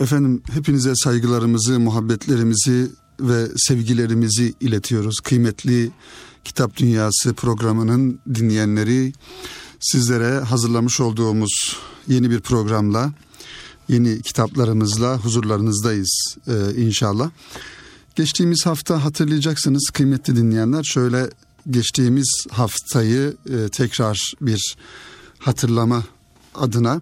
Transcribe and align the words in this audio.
Efendim 0.00 0.42
hepinize 0.52 0.92
saygılarımızı, 0.94 1.80
muhabbetlerimizi 1.80 2.90
ve 3.20 3.46
sevgilerimizi 3.56 4.54
iletiyoruz. 4.60 5.20
Kıymetli 5.20 5.90
Kitap 6.44 6.76
Dünyası 6.76 7.34
programının 7.34 8.20
dinleyenleri 8.34 9.12
sizlere 9.80 10.38
hazırlamış 10.38 11.00
olduğumuz 11.00 11.76
yeni 12.08 12.30
bir 12.30 12.40
programla, 12.40 13.12
yeni 13.88 14.22
kitaplarımızla 14.22 15.16
huzurlarınızdayız 15.16 16.36
ee, 16.48 16.82
inşallah. 16.82 17.30
Geçtiğimiz 18.14 18.66
hafta 18.66 19.04
hatırlayacaksınız 19.04 19.90
kıymetli 19.92 20.36
dinleyenler 20.36 20.82
şöyle 20.82 21.30
geçtiğimiz 21.70 22.46
haftayı 22.50 23.36
e, 23.50 23.68
tekrar 23.68 24.32
bir 24.40 24.76
hatırlama 25.38 26.04
adına 26.54 27.00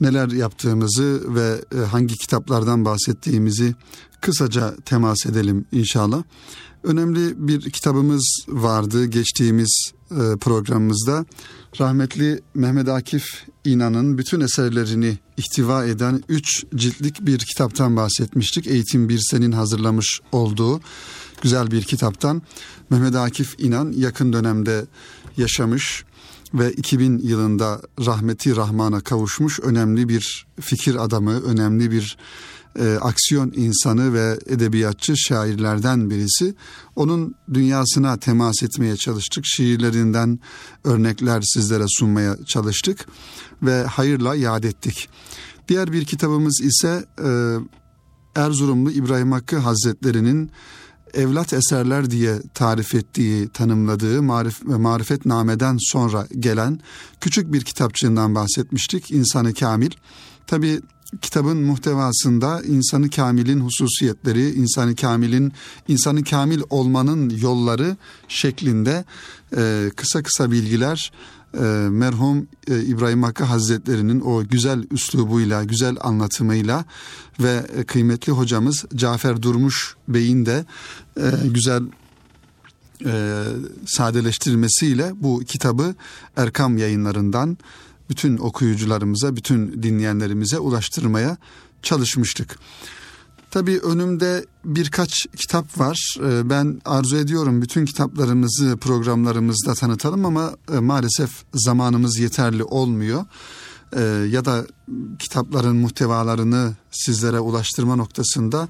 neler 0.00 0.28
yaptığımızı 0.28 1.34
ve 1.34 1.64
e, 1.74 1.78
hangi 1.78 2.14
kitaplardan 2.14 2.84
bahsettiğimizi 2.84 3.74
kısaca 4.20 4.76
temas 4.84 5.26
edelim 5.26 5.64
inşallah. 5.72 6.22
Önemli 6.82 7.48
bir 7.48 7.70
kitabımız 7.70 8.44
vardı 8.48 9.06
geçtiğimiz 9.06 9.92
e, 10.10 10.36
programımızda. 10.40 11.24
Rahmetli 11.80 12.40
Mehmet 12.54 12.88
Akif 12.88 13.24
İnan'ın 13.64 14.18
bütün 14.18 14.40
eserlerini 14.40 15.18
ihtiva 15.36 15.84
eden 15.84 16.22
üç 16.28 16.64
ciltlik 16.74 17.26
bir 17.26 17.38
kitaptan 17.38 17.96
bahsetmiştik. 17.96 18.66
Eğitim 18.66 19.08
Bir 19.08 19.20
Senin 19.30 19.52
hazırlamış 19.52 20.20
olduğu 20.32 20.80
güzel 21.42 21.70
bir 21.70 21.82
kitaptan. 21.82 22.42
Mehmet 22.90 23.14
Akif 23.14 23.54
İnan 23.58 23.92
yakın 23.92 24.32
dönemde 24.32 24.86
yaşamış 25.36 26.04
ve 26.58 26.72
2000 26.72 27.18
yılında 27.18 27.80
rahmeti 28.06 28.56
rahmana 28.56 29.00
kavuşmuş 29.00 29.60
önemli 29.60 30.08
bir 30.08 30.46
fikir 30.60 30.94
adamı, 30.94 31.42
önemli 31.42 31.90
bir 31.90 32.16
e, 32.78 32.98
aksiyon 33.00 33.52
insanı 33.56 34.12
ve 34.12 34.38
edebiyatçı 34.46 35.16
şairlerden 35.16 36.10
birisi. 36.10 36.54
Onun 36.96 37.34
dünyasına 37.54 38.16
temas 38.16 38.62
etmeye 38.62 38.96
çalıştık. 38.96 39.44
Şiirlerinden 39.46 40.40
örnekler 40.84 41.42
sizlere 41.42 41.84
sunmaya 41.88 42.36
çalıştık 42.46 43.06
ve 43.62 43.84
hayırla 43.84 44.34
yad 44.34 44.64
ettik. 44.64 45.08
Diğer 45.68 45.92
bir 45.92 46.04
kitabımız 46.04 46.60
ise 46.60 47.04
e, 47.24 47.56
Erzurumlu 48.40 48.90
İbrahim 48.90 49.32
Hakkı 49.32 49.58
Hazretleri'nin 49.58 50.50
evlat 51.16 51.52
eserler 51.52 52.10
diye 52.10 52.38
tarif 52.54 52.94
ettiği, 52.94 53.48
tanımladığı 53.48 54.22
marif, 54.22 54.62
marifetnameden 54.64 55.76
sonra 55.80 56.26
gelen 56.38 56.80
küçük 57.20 57.52
bir 57.52 57.60
kitapçığından 57.60 58.34
bahsetmiştik. 58.34 59.10
İnsanı 59.10 59.54
Kamil. 59.54 59.90
Tabi 60.46 60.80
kitabın 61.20 61.56
muhtevasında 61.56 62.62
insanı 62.62 63.10
kamilin 63.10 63.60
hususiyetleri, 63.60 64.50
insanı 64.50 64.96
kamilin, 64.96 65.52
insanı 65.88 66.24
kamil 66.24 66.60
olmanın 66.70 67.30
yolları 67.30 67.96
şeklinde 68.28 69.04
e, 69.56 69.90
kısa 69.96 70.22
kısa 70.22 70.50
bilgiler 70.50 71.12
e, 71.54 71.60
merhum 71.90 72.46
e, 72.68 72.82
İbrahim 72.82 73.22
Hakkı 73.22 73.44
Hazretleri'nin 73.44 74.20
o 74.20 74.44
güzel 74.44 74.84
üslubuyla, 74.90 75.64
güzel 75.64 75.96
anlatımıyla 76.00 76.84
ve 77.40 77.66
e, 77.76 77.84
kıymetli 77.84 78.32
hocamız 78.32 78.84
Cafer 78.94 79.42
Durmuş 79.42 79.96
Bey'in 80.08 80.46
de 80.46 80.64
e, 81.16 81.30
güzel 81.44 81.82
e, 83.04 83.44
sadeleştirmesiyle 83.86 85.12
bu 85.14 85.42
kitabı 85.46 85.94
Erkam 86.36 86.78
yayınlarından 86.78 87.58
bütün 88.10 88.38
okuyucularımıza, 88.38 89.36
bütün 89.36 89.82
dinleyenlerimize 89.82 90.58
ulaştırmaya 90.58 91.36
çalışmıştık. 91.82 92.58
Tabii 93.56 93.78
önümde 93.78 94.46
birkaç 94.64 95.26
kitap 95.36 95.78
var. 95.78 96.16
Ee, 96.20 96.50
ben 96.50 96.80
arzu 96.84 97.16
ediyorum 97.16 97.62
bütün 97.62 97.84
kitaplarımızı 97.84 98.76
programlarımızda 98.76 99.74
tanıtalım 99.74 100.26
ama 100.26 100.56
e, 100.74 100.78
maalesef 100.78 101.30
zamanımız 101.54 102.18
yeterli 102.18 102.64
olmuyor. 102.64 103.24
Ee, 103.96 104.00
ya 104.30 104.44
da 104.44 104.66
kitapların 105.18 105.76
muhtevalarını 105.76 106.72
sizlere 106.90 107.40
ulaştırma 107.40 107.96
noktasında 107.96 108.68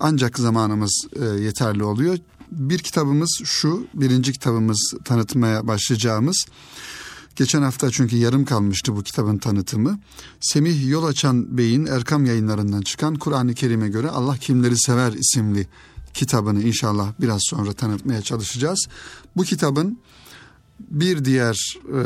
ancak 0.00 0.38
zamanımız 0.38 1.06
e, 1.16 1.24
yeterli 1.24 1.84
oluyor. 1.84 2.18
Bir 2.50 2.78
kitabımız 2.78 3.40
şu, 3.44 3.86
birinci 3.94 4.32
kitabımız 4.32 4.94
tanıtmaya 5.04 5.66
başlayacağımız 5.66 6.46
Geçen 7.38 7.62
hafta 7.62 7.90
çünkü 7.90 8.16
yarım 8.16 8.44
kalmıştı 8.44 8.96
bu 8.96 9.02
kitabın 9.02 9.38
tanıtımı. 9.38 9.98
Semih 10.40 10.88
Yol 10.88 11.04
Açan 11.04 11.58
Bey'in 11.58 11.86
Erkam 11.86 12.26
yayınlarından 12.26 12.82
çıkan 12.82 13.14
Kur'an-ı 13.14 13.54
Kerim'e 13.54 13.88
göre 13.88 14.08
Allah 14.08 14.36
Kimleri 14.36 14.78
Sever 14.78 15.12
isimli 15.12 15.66
kitabını 16.14 16.62
inşallah 16.62 17.12
biraz 17.20 17.40
sonra 17.44 17.72
tanıtmaya 17.72 18.22
çalışacağız. 18.22 18.86
Bu 19.36 19.42
kitabın 19.42 19.98
bir 20.80 21.24
diğer 21.24 21.78
e, 21.94 22.02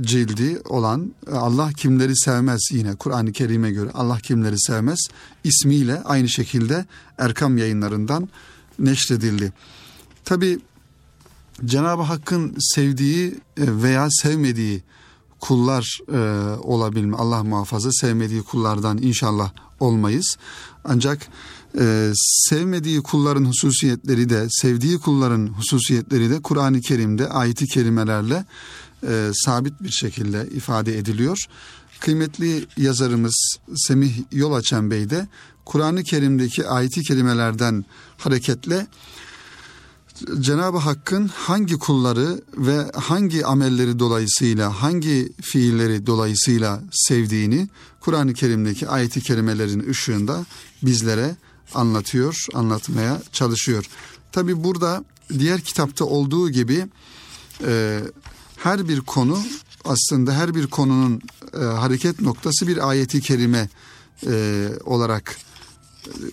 cildi 0.00 0.60
olan 0.64 1.12
Allah 1.32 1.72
kimleri 1.72 2.16
sevmez 2.16 2.60
yine 2.72 2.94
Kur'an-ı 2.94 3.32
Kerim'e 3.32 3.70
göre 3.70 3.90
Allah 3.94 4.18
kimleri 4.18 4.60
sevmez 4.60 4.98
ismiyle 5.44 6.02
aynı 6.02 6.28
şekilde 6.28 6.84
Erkam 7.18 7.58
yayınlarından 7.58 8.28
neşredildi. 8.78 9.52
Tabi 10.24 10.58
Cenab-ı 11.64 12.02
Hakk'ın 12.02 12.54
sevdiği 12.58 13.26
e, 13.56 13.82
veya 13.82 14.08
sevmediği 14.10 14.82
kullar 15.40 16.00
e, 16.12 16.18
olabilme 16.58 17.16
Allah 17.16 17.44
muhafaza 17.44 17.92
sevmediği 17.92 18.42
kullardan 18.42 18.98
inşallah 18.98 19.50
olmayız. 19.80 20.36
Ancak 20.84 21.28
e, 21.78 22.12
sevmediği 22.48 23.02
kulların 23.02 23.44
hususiyetleri 23.44 24.28
de 24.28 24.46
sevdiği 24.50 24.98
kulların 24.98 25.46
hususiyetleri 25.46 26.30
de 26.30 26.42
Kur'an-ı 26.42 26.80
Kerim'de 26.80 27.28
ayeti 27.28 27.66
kerimelerle 27.66 28.44
e, 29.08 29.30
sabit 29.34 29.82
bir 29.82 29.90
şekilde 29.90 30.48
ifade 30.54 30.98
ediliyor. 30.98 31.38
Kıymetli 32.00 32.66
yazarımız 32.76 33.56
Semih 33.76 34.12
Yolaçen 34.32 34.90
Bey 34.90 35.10
de 35.10 35.28
Kur'an-ı 35.64 36.02
Kerim'deki 36.02 36.66
ayeti 36.66 37.02
kelimelerden 37.02 37.84
hareketle 38.18 38.86
Cenab-ı 40.40 40.78
Hakk'ın 40.78 41.28
hangi 41.28 41.78
kulları 41.78 42.40
ve 42.56 42.90
hangi 42.94 43.46
amelleri 43.46 43.98
dolayısıyla, 43.98 44.82
hangi 44.82 45.32
fiilleri 45.42 46.06
dolayısıyla 46.06 46.80
sevdiğini 46.92 47.68
Kur'an-ı 48.00 48.34
Kerim'deki 48.34 48.88
ayeti 48.88 49.20
kerimelerin 49.20 49.90
ışığında 49.90 50.46
bizlere 50.82 51.36
anlatıyor, 51.74 52.46
anlatmaya 52.54 53.22
çalışıyor. 53.32 53.84
Tabi 54.32 54.64
burada 54.64 55.04
diğer 55.38 55.60
kitapta 55.60 56.04
olduğu 56.04 56.50
gibi 56.50 56.86
e, 57.66 58.00
her 58.56 58.88
bir 58.88 59.00
konu 59.00 59.38
aslında 59.84 60.32
her 60.32 60.54
bir 60.54 60.66
konunun 60.66 61.20
e, 61.54 61.58
hareket 61.58 62.20
noktası 62.20 62.68
bir 62.68 62.88
ayeti 62.88 63.20
kerime 63.20 63.68
e, 64.26 64.68
olarak 64.84 65.36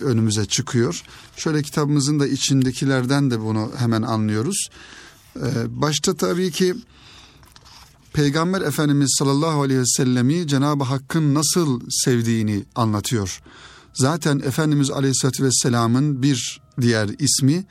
önümüze 0.00 0.46
çıkıyor. 0.46 1.02
Şöyle 1.36 1.62
kitabımızın 1.62 2.20
da 2.20 2.26
içindekilerden 2.26 3.30
de 3.30 3.40
bunu 3.40 3.70
hemen 3.76 4.02
anlıyoruz. 4.02 4.68
Ee, 5.36 5.40
başta 5.68 6.16
tabii 6.16 6.50
ki 6.50 6.74
Peygamber 8.12 8.60
Efendimiz 8.60 9.14
sallallahu 9.18 9.62
aleyhi 9.62 9.80
ve 9.80 9.86
sellemi 9.86 10.48
Cenab-ı 10.48 10.84
Hakk'ın 10.84 11.34
nasıl 11.34 11.80
sevdiğini 11.90 12.64
anlatıyor. 12.74 13.40
Zaten 13.94 14.38
Efendimiz 14.38 14.90
aleyhissalatü 14.90 15.44
vesselamın 15.44 16.22
bir 16.22 16.60
diğer 16.80 17.08
ismi 17.18 17.64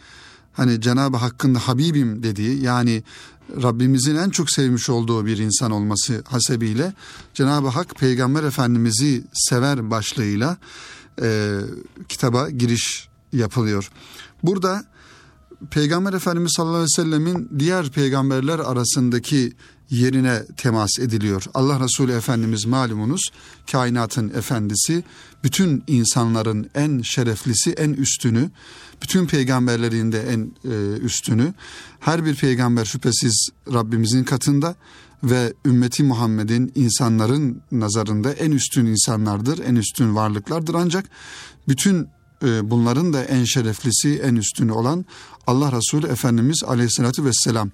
hani 0.54 0.82
Cenab-ı 0.82 1.18
Hakk'ın 1.18 1.56
Habibim 1.56 2.24
dediği 2.24 2.64
yani 2.64 3.04
Rabbimizin 3.64 4.16
en 4.16 4.30
çok 4.30 4.52
sevmiş 4.52 4.90
olduğu 4.90 5.26
bir 5.26 5.38
insan 5.38 5.72
olması 5.72 6.24
hasebiyle 6.28 6.94
Cenab-ı 7.34 7.68
Hak 7.68 7.96
Peygamber 7.96 8.44
Efendimiz'i 8.44 9.24
sever 9.34 9.92
başlığıyla 9.92 10.58
e, 11.22 11.60
kitaba 12.10 12.50
giriş 12.50 13.10
yapılıyor. 13.34 13.92
Burada 14.44 14.86
Peygamber 15.72 16.14
Efendimiz 16.14 16.54
sallallahu 16.56 16.76
aleyhi 16.76 16.92
ve 17.00 17.04
sellemin 17.04 17.50
diğer 17.60 17.90
peygamberler 17.90 18.60
arasındaki 18.60 19.54
yerine 19.90 20.46
temas 20.58 21.00
ediliyor. 21.00 21.44
Allah 21.54 21.80
Resulü 21.80 22.12
Efendimiz 22.12 22.66
malumunuz 22.66 23.22
kainatın 23.72 24.30
efendisi, 24.30 25.04
bütün 25.44 25.84
insanların 25.88 26.70
en 26.76 27.02
şereflisi, 27.02 27.72
en 27.72 27.94
üstünü, 27.94 28.50
bütün 29.02 29.28
peygamberlerin 29.28 30.12
de 30.12 30.22
en 30.22 30.52
e, 30.66 30.98
üstünü. 30.98 31.54
Her 32.00 32.26
bir 32.26 32.36
peygamber 32.36 32.86
şüphesiz 32.86 33.50
Rabbimizin 33.74 34.24
katında 34.24 34.76
ve 35.24 35.54
ümmeti 35.66 36.04
Muhammed'in 36.04 36.72
insanların 36.76 37.62
nazarında 37.72 38.34
en 38.34 38.52
üstün 38.52 38.86
insanlardır, 38.86 39.60
en 39.66 39.76
üstün 39.76 40.16
varlıklardır. 40.16 40.74
Ancak 40.74 41.06
bütün 41.68 42.08
e, 42.44 42.72
bunların 42.72 43.14
da 43.14 43.24
en 43.24 43.44
şereflisi, 43.44 44.22
en 44.24 44.36
üstünü 44.36 44.72
olan 44.72 45.06
Allah 45.48 45.72
Resulü 45.72 46.08
Efendimiz 46.08 46.64
Aleyhisselatü 46.68 47.26
Vesselam. 47.26 47.72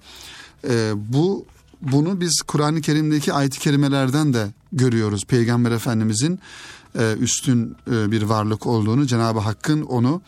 E, 0.68 0.92
bu 0.96 1.46
bunu 1.80 2.20
biz 2.20 2.42
Kur'an-ı 2.46 2.80
Kerim'deki 2.80 3.32
ayet-i 3.32 3.58
kerimelerden 3.58 4.34
de 4.34 4.52
görüyoruz. 4.72 5.24
Peygamber 5.24 5.70
Efendimizin 5.70 6.40
e, 6.98 7.14
üstün 7.20 7.76
bir 7.86 8.22
varlık 8.22 8.66
olduğunu, 8.66 9.06
Cenab-ı 9.06 9.38
Hakk'ın 9.38 9.82
onu 9.82 10.22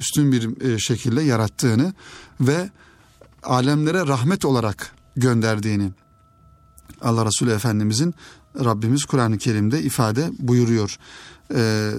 üstün 0.00 0.32
bir 0.32 0.78
şekilde 0.78 1.22
yarattığını 1.22 1.94
ve 2.40 2.70
alemlere 3.42 4.06
rahmet 4.06 4.44
olarak 4.44 4.92
gönderdiğini 5.16 5.90
Allah 7.00 7.26
Resulü 7.26 7.50
Efendimizin 7.50 8.14
Rabbimiz 8.64 9.04
Kur'an-ı 9.04 9.38
Kerim'de 9.38 9.82
ifade 9.82 10.30
buyuruyor. 10.38 10.96
Ee, 11.54 11.92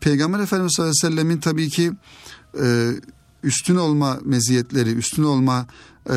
Peygamber 0.00 0.40
Efendimiz 0.40 0.72
sallallahu 0.76 0.92
aleyhi 1.02 1.14
ve 1.14 1.16
sellemin 1.16 1.40
tabii 1.40 1.68
ki 1.68 1.92
e, 2.62 2.92
üstün 3.42 3.76
olma 3.76 4.18
meziyetleri, 4.24 4.90
üstün 4.90 5.22
olma 5.22 5.66
e, 6.10 6.14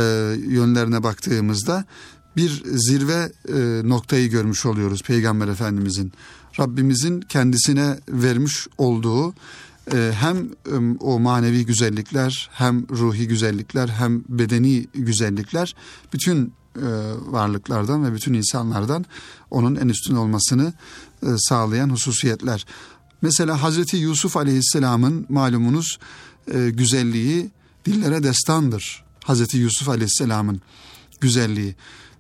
yönlerine 0.48 1.04
baktığımızda 1.04 1.86
bir 2.38 2.64
zirve 2.66 3.32
e, 3.48 3.90
noktayı 3.90 4.30
görmüş 4.30 4.66
oluyoruz 4.66 5.02
Peygamber 5.02 5.48
Efendimizin. 5.48 6.14
Rabbimizin 6.60 7.22
kendisine 7.22 8.00
vermiş 8.10 8.68
olduğu 8.78 9.34
e, 9.94 10.12
hem 10.20 10.38
e, 10.38 10.98
o 11.00 11.20
manevi 11.20 11.66
güzellikler 11.66 12.50
hem 12.54 12.88
ruhi 12.90 13.28
güzellikler 13.28 13.88
hem 13.88 14.24
bedeni 14.30 14.88
güzellikler 14.94 15.76
bütün 16.14 16.54
varlıklardan 17.32 18.06
ve 18.06 18.14
bütün 18.14 18.34
insanlardan 18.34 19.06
onun 19.52 19.76
en 19.76 19.88
üstün 19.90 20.16
olmasını 20.16 20.74
e, 21.24 21.28
sağlayan 21.38 21.90
hususiyetler. 21.90 22.66
Mesela 23.22 23.64
Hazreti 23.64 23.98
Yusuf 23.98 24.38
Aleyhisselam'ın 24.38 25.26
malumunuz 25.30 26.00
e, 26.54 26.70
güzelliği 26.70 27.50
dillere 27.86 28.24
destandır. 28.24 29.04
Hazreti 29.24 29.58
Yusuf 29.58 29.90
Aleyhisselam'ın 29.90 30.62
güzelliği 31.22 31.76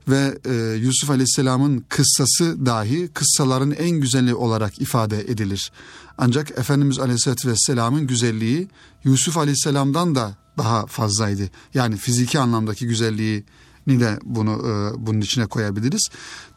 ve 0.08 0.38
e, 0.46 0.54
Yusuf 0.80 1.10
Aleyhisselam'ın 1.10 1.86
kıssası 1.90 2.66
dahi 2.66 3.08
kıssaların 3.14 3.72
en 3.72 3.90
güzeli 3.90 4.36
olarak 4.36 4.82
ifade 4.82 5.22
edilir. 5.22 5.72
Ancak 6.18 6.52
Efendimiz 6.52 7.00
Aleyhisselatü 7.00 7.50
Vesselam'ın 7.50 8.08
güzelliği 8.08 8.68
Yusuf 9.04 9.38
Aleyhisselam'dan 9.38 10.16
da 10.16 10.36
daha 10.58 10.86
fazlaydı. 10.86 11.50
Yani 11.74 11.98
fiziki 11.98 12.40
anlamdaki 12.40 12.88
güzelliği 12.88 13.44
ni 13.88 14.00
de 14.00 14.20
bunu 14.24 14.52
e, 14.52 15.06
bunun 15.06 15.22
içine 15.22 15.46
koyabiliriz. 15.46 16.10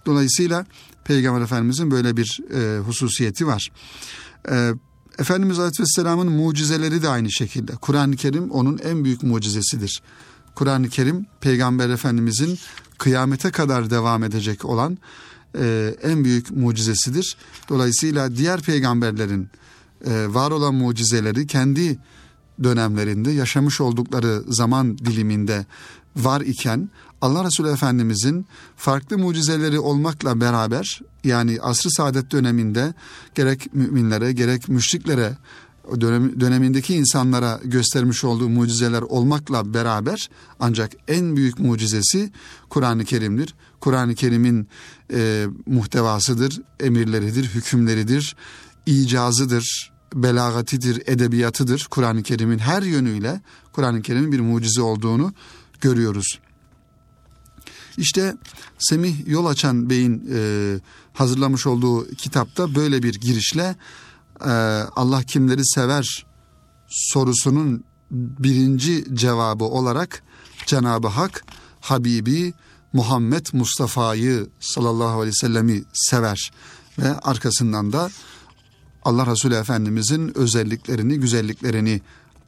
Dolayısıyla 0.07 0.67
Peygamber 1.05 1.41
Efendimizin 1.41 1.91
böyle 1.91 2.17
bir 2.17 2.41
e, 2.55 2.79
hususiyeti 2.79 3.47
var. 3.47 3.69
E, 4.51 4.73
Efendimiz 5.19 5.59
Aleyhisselam'ın 5.59 6.33
mucizeleri 6.33 7.03
de 7.03 7.09
aynı 7.09 7.33
şekilde. 7.33 7.73
Kur'an-ı 7.73 8.17
Kerim 8.17 8.51
onun 8.51 8.79
en 8.79 9.05
büyük 9.05 9.23
mucizesidir. 9.23 10.03
Kur'an-ı 10.55 10.89
Kerim 10.89 11.27
Peygamber 11.41 11.91
Efendimizin 11.91 12.59
kıyamete 12.99 13.51
kadar 13.51 13.91
devam 13.91 14.25
edecek 14.25 14.65
olan 14.65 14.99
e, 15.59 15.95
en 16.03 16.25
büyük 16.25 16.51
mucizesidir. 16.51 17.37
Dolayısıyla 17.69 18.37
diğer 18.37 18.61
peygamberlerin 18.61 19.49
e, 20.07 20.35
var 20.35 20.51
olan 20.51 20.75
mucizeleri 20.75 21.47
kendi 21.47 21.99
dönemlerinde 22.63 23.31
yaşamış 23.31 23.81
oldukları 23.81 24.43
zaman 24.49 24.99
diliminde 24.99 25.67
var 26.17 26.41
iken 26.41 26.91
Allah 27.21 27.45
Resulü 27.45 27.69
Efendimizin 27.71 28.47
farklı 28.77 29.19
mucizeleri 29.19 29.79
olmakla 29.79 30.41
beraber 30.41 31.01
yani 31.25 31.59
asr-ı 31.61 31.91
saadet 31.91 32.31
döneminde 32.31 32.95
gerek 33.35 33.75
müminlere 33.75 34.33
gerek 34.33 34.69
müşriklere 34.69 35.37
dönem, 36.01 36.41
dönemindeki 36.41 36.95
insanlara 36.95 37.61
göstermiş 37.65 38.25
olduğu 38.25 38.49
mucizeler 38.49 39.03
olmakla 39.03 39.75
beraber 39.75 40.31
ancak 40.61 40.93
en 41.09 41.37
büyük 41.37 41.59
mucizesi 41.59 42.33
Kur'an-ı 42.69 43.05
Kerim'dir. 43.05 43.55
Kur'an-ı 43.81 44.15
Kerim'in 44.15 44.69
e, 45.13 45.47
muhtevasıdır, 45.67 46.63
emirleridir, 46.81 47.45
hükümleridir, 47.45 48.37
icazıdır, 48.87 49.93
belagatidir, 50.15 51.03
edebiyatıdır. 51.07 51.87
Kur'an-ı 51.91 52.23
Kerim'in 52.23 52.59
her 52.59 52.83
yönüyle 52.83 53.41
Kur'an-ı 53.73 54.03
Kerim'in 54.03 54.33
bir 54.33 54.41
mucize 54.41 54.83
olduğunu 54.83 55.33
görüyoruz. 55.81 56.39
İşte 57.97 58.37
Semih 58.79 59.27
Yol 59.27 59.47
Açan 59.47 59.91
Bey'in 59.91 60.31
e, 60.35 60.81
hazırlamış 61.13 61.67
olduğu 61.67 62.11
kitapta 62.11 62.75
böyle 62.75 63.03
bir 63.03 63.15
girişle 63.15 63.77
e, 64.41 64.51
Allah 64.97 65.23
kimleri 65.23 65.67
sever 65.67 66.27
sorusunun 66.89 67.85
birinci 68.11 69.05
cevabı 69.15 69.65
olarak 69.65 70.23
Cenab-ı 70.67 71.09
Hak 71.09 71.45
Habibi 71.81 72.55
Muhammed 72.93 73.47
Mustafa'yı 73.53 74.49
sallallahu 74.61 75.21
aleyhi 75.21 75.29
ve 75.29 75.47
sellemi 75.47 75.83
sever 75.93 76.51
ve 76.99 77.19
arkasından 77.19 77.93
da 77.93 78.11
Allah 79.03 79.27
Resulü 79.27 79.55
Efendimizin 79.55 80.39
özelliklerini, 80.39 81.21
güzelliklerini 81.21 82.01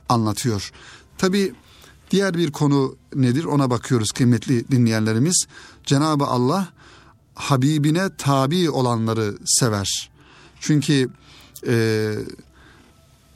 anlatıyor. 0.09 0.73
Tabi 1.19 1.53
diğer 2.11 2.35
bir 2.35 2.53
konu 2.53 2.97
nedir 3.15 3.45
ona 3.45 3.71
bakıyoruz 3.71 4.11
kıymetli 4.11 4.69
dinleyenlerimiz. 4.71 5.47
Cenab-ı 5.85 6.25
Allah 6.25 6.69
Habibine 7.35 8.11
tabi 8.19 8.71
olanları 8.71 9.39
sever. 9.45 10.11
Çünkü 10.61 11.09
e, 11.67 12.15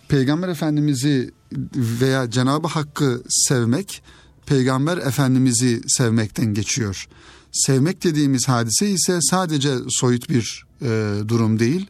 Peygamber 0.09 0.49
Efendimiz'i 0.49 1.31
veya 1.77 2.31
Cenab-ı 2.31 2.69
Hakk'ı 2.69 3.23
sevmek 3.29 4.03
Peygamber 4.47 4.97
Efendimiz'i 4.97 5.83
sevmekten 5.87 6.55
geçiyor. 6.55 7.09
Sevmek 7.53 8.05
dediğimiz 8.05 8.49
hadise 8.49 8.91
ise 8.91 9.19
sadece 9.23 9.75
soyut 9.89 10.29
bir 10.31 10.65
e, 10.83 11.19
durum 11.29 11.59
değil. 11.59 11.87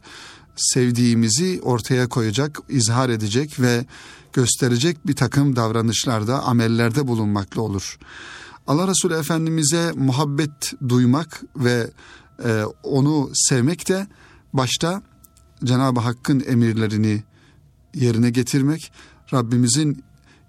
Sevdiğimizi 0.55 1.59
ortaya 1.63 2.09
koyacak, 2.09 2.59
izhar 2.69 3.09
edecek 3.09 3.59
ve 3.59 3.85
gösterecek 4.33 5.07
bir 5.07 5.15
takım 5.15 5.55
davranışlarda, 5.55 6.43
amellerde 6.43 7.07
bulunmakla 7.07 7.61
olur. 7.61 7.97
Allah 8.67 8.87
Resulü 8.87 9.13
Efendimiz'e 9.13 9.91
muhabbet 9.91 10.73
duymak 10.89 11.41
ve 11.55 11.89
e, 12.43 12.63
onu 12.83 13.29
sevmek 13.33 13.89
de 13.89 14.07
başta 14.53 15.01
Cenab-ı 15.63 15.99
Hakk'ın 15.99 16.43
emirlerini 16.47 17.23
yerine 17.93 18.29
getirmek, 18.29 18.91
Rabbimizin 19.33 20.03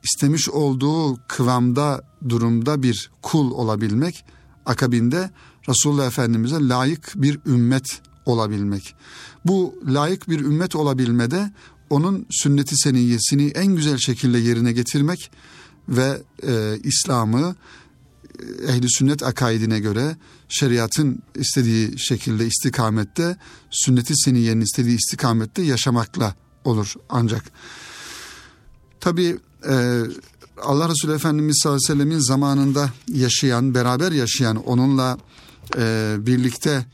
istemiş 0.05 0.49
olduğu 0.49 1.17
kıvamda, 1.29 2.03
durumda 2.29 2.83
bir 2.83 3.11
kul 3.23 3.51
olabilmek, 3.51 4.25
akabinde 4.67 5.31
Resulullah 5.69 6.07
Efendimiz'e 6.07 6.69
layık 6.69 7.13
bir 7.17 7.39
ümmet 7.47 8.01
olabilmek. 8.27 8.95
Bu 9.45 9.75
layık 9.87 10.29
bir 10.29 10.41
ümmet 10.41 10.77
olabilmede 10.77 11.51
onun 11.91 12.27
sünneti 12.31 12.77
seniyyesini 12.77 13.47
en 13.47 13.67
güzel 13.67 13.99
şekilde 13.99 14.39
yerine 14.39 14.73
getirmek 14.73 15.31
ve 15.89 16.23
e, 16.47 16.79
İslam'ı 16.83 17.57
e, 18.39 18.73
ehli 18.73 18.91
sünnet 18.91 19.23
akaidine 19.23 19.81
göre 19.81 20.17
şeriatın 20.49 21.23
istediği 21.35 21.99
şekilde 21.99 22.47
istikamette 22.47 23.37
sünneti 23.71 24.17
seniyyenin 24.17 24.61
istediği 24.61 24.97
istikamette 24.97 25.63
yaşamakla 25.63 26.35
olur 26.65 26.95
ancak. 27.09 27.45
Tabi 29.01 29.39
e, 29.69 30.03
Allah 30.63 30.89
Resulü 30.89 31.15
Efendimiz 31.15 31.61
sallallahu 31.63 31.81
aleyhi 31.85 32.01
ve 32.01 32.05
sellemin 32.05 32.19
zamanında 32.19 32.91
yaşayan, 33.09 33.75
beraber 33.75 34.13
yaşayan, 34.13 34.57
onunla 34.57 35.19
e, 35.77 36.17
birlikte 36.19 36.87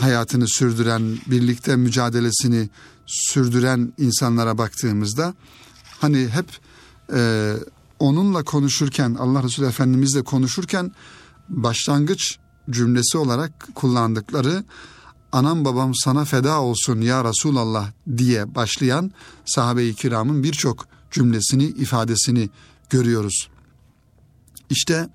hayatını 0.00 0.48
sürdüren, 0.48 1.18
birlikte 1.26 1.76
mücadelesini 1.76 2.68
sürdüren 3.06 3.92
insanlara 3.98 4.58
baktığımızda 4.58 5.34
hani 6.00 6.28
hep 6.28 6.46
e, 7.12 7.52
onunla 7.98 8.42
konuşurken 8.42 9.14
Allah 9.14 9.42
Resulü 9.42 9.66
Efendimizle 9.66 10.22
konuşurken 10.24 10.92
başlangıç 11.48 12.38
cümlesi 12.70 13.18
olarak 13.18 13.68
kullandıkları 13.74 14.64
anam 15.32 15.64
babam 15.64 15.94
sana 15.94 16.24
feda 16.24 16.60
olsun 16.60 17.00
ya 17.00 17.24
Resulallah 17.24 17.90
diye 18.16 18.54
başlayan 18.54 19.12
sahabe-i 19.44 19.94
kiramın 19.94 20.42
birçok 20.42 20.86
cümlesini 21.10 21.64
ifadesini 21.64 22.50
görüyoruz. 22.90 23.48
İşte 24.70 25.08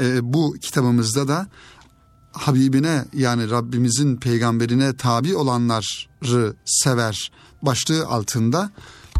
e, 0.00 0.32
bu 0.32 0.56
kitabımızda 0.60 1.28
da 1.28 1.46
Habibine 2.32 3.04
yani 3.14 3.50
Rabbimizin 3.50 4.16
peygamberine 4.16 4.96
tabi 4.96 5.36
olanları 5.36 6.54
sever 6.64 7.32
başlığı 7.62 8.06
altında 8.06 8.70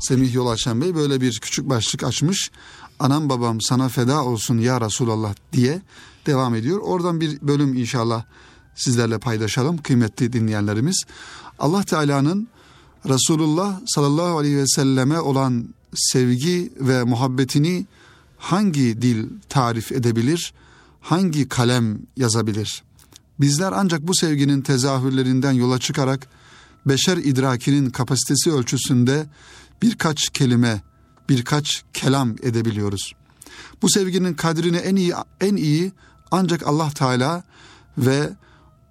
Semih 0.01 0.35
Yol 0.35 0.47
Açan 0.47 0.81
Bey 0.81 0.95
böyle 0.95 1.21
bir 1.21 1.41
küçük 1.41 1.69
başlık 1.69 2.05
açmış. 2.05 2.51
Anam 2.99 3.29
babam 3.29 3.61
sana 3.61 3.89
feda 3.89 4.25
olsun 4.25 4.59
ya 4.59 4.81
Resulallah 4.81 5.35
diye 5.53 5.83
devam 6.27 6.55
ediyor. 6.55 6.79
Oradan 6.79 7.21
bir 7.21 7.39
bölüm 7.43 7.75
inşallah 7.75 8.25
sizlerle 8.75 9.19
paylaşalım 9.19 9.79
kıymetli 9.79 10.33
dinleyenlerimiz. 10.33 11.05
Allah 11.59 11.83
Teala'nın 11.83 12.49
Resulullah 13.09 13.81
sallallahu 13.87 14.39
aleyhi 14.39 14.57
ve 14.57 14.67
selleme 14.67 15.21
olan 15.21 15.75
sevgi 15.95 16.73
ve 16.81 17.05
muhabbetini 17.05 17.87
hangi 18.39 19.03
dil 19.03 19.29
tarif 19.49 19.93
edebilir, 19.93 20.55
hangi 21.01 21.49
kalem 21.49 21.99
yazabilir? 22.17 22.83
Bizler 23.41 23.73
ancak 23.73 24.09
bu 24.09 24.15
sevginin 24.15 24.63
tezahürlerinden 24.63 25.53
yola 25.53 25.79
çıkarak 25.79 26.29
beşer 26.87 27.17
idrakinin 27.17 27.91
kapasitesi 27.91 28.53
ölçüsünde 28.53 29.27
birkaç 29.83 30.29
kelime, 30.29 30.83
birkaç 31.29 31.83
kelam 31.93 32.31
edebiliyoruz. 32.43 33.13
Bu 33.83 33.91
sevginin 33.91 34.35
kadrini 34.35 34.77
en 34.77 34.97
iyi 34.97 35.13
en 35.41 35.57
iyi 35.57 35.93
ancak 36.31 36.67
Allah 36.67 36.91
Teala 36.91 37.45
ve 37.99 38.31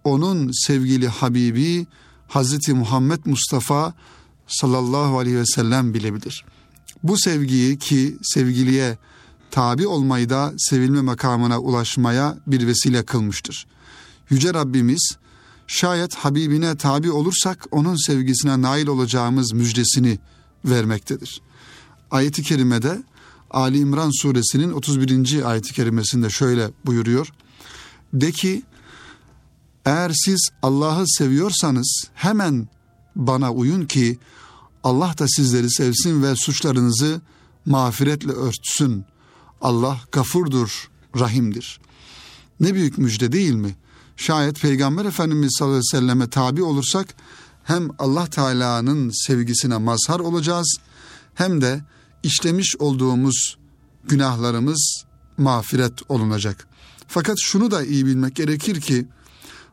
onun 0.03 0.51
sevgili 0.67 1.07
Habibi 1.07 1.87
Hazreti 2.27 2.73
Muhammed 2.73 3.19
Mustafa 3.25 3.93
sallallahu 4.47 5.19
aleyhi 5.19 5.37
ve 5.37 5.45
sellem 5.45 5.93
bilebilir. 5.93 6.45
Bu 7.03 7.17
sevgiyi 7.17 7.77
ki 7.77 8.17
sevgiliye 8.21 8.97
tabi 9.51 9.87
olmayı 9.87 10.29
da 10.29 10.53
sevilme 10.57 11.01
makamına 11.01 11.59
ulaşmaya 11.59 12.37
bir 12.47 12.67
vesile 12.67 13.05
kılmıştır. 13.05 13.67
Yüce 14.29 14.53
Rabbimiz 14.53 15.17
şayet 15.67 16.15
Habibine 16.15 16.77
tabi 16.77 17.11
olursak 17.11 17.67
onun 17.71 18.05
sevgisine 18.07 18.61
nail 18.61 18.87
olacağımız 18.87 19.53
müjdesini 19.53 20.19
vermektedir. 20.65 21.41
Ayet-i 22.11 22.43
kerimede 22.43 23.03
Ali 23.51 23.77
İmran 23.77 24.21
suresinin 24.21 24.71
31. 24.71 25.43
ayet-i 25.43 25.73
kerimesinde 25.73 26.29
şöyle 26.29 26.71
buyuruyor. 26.85 27.31
De 28.13 28.31
ki 28.31 28.63
eğer 29.85 30.11
siz 30.25 30.49
Allah'ı 30.61 31.03
seviyorsanız 31.07 32.03
hemen 32.13 32.67
bana 33.15 33.51
uyun 33.51 33.85
ki 33.85 34.19
Allah 34.83 35.15
da 35.19 35.27
sizleri 35.27 35.71
sevsin 35.71 36.23
ve 36.23 36.35
suçlarınızı 36.35 37.21
mağfiretle 37.65 38.31
örtsün. 38.31 39.05
Allah 39.61 40.01
gafurdur, 40.11 40.89
rahimdir. 41.19 41.79
Ne 42.59 42.73
büyük 42.73 42.97
müjde 42.97 43.31
değil 43.31 43.53
mi? 43.53 43.75
Şayet 44.19 44.61
Peygamber 44.61 45.05
Efendimiz 45.05 45.55
sallallahu 45.59 45.77
aleyhi 45.77 45.93
ve 45.93 45.97
selleme 45.97 46.29
tabi 46.29 46.63
olursak 46.63 47.15
hem 47.63 47.89
Allah 47.99 48.25
Teala'nın 48.25 49.25
sevgisine 49.27 49.77
mazhar 49.77 50.19
olacağız 50.19 50.77
hem 51.35 51.61
de 51.61 51.81
işlemiş 52.23 52.75
olduğumuz 52.79 53.57
günahlarımız 54.07 55.03
mağfiret 55.37 55.93
olunacak. 56.09 56.67
Fakat 57.07 57.37
şunu 57.41 57.71
da 57.71 57.83
iyi 57.83 58.05
bilmek 58.05 58.35
gerekir 58.35 58.81
ki 58.81 59.07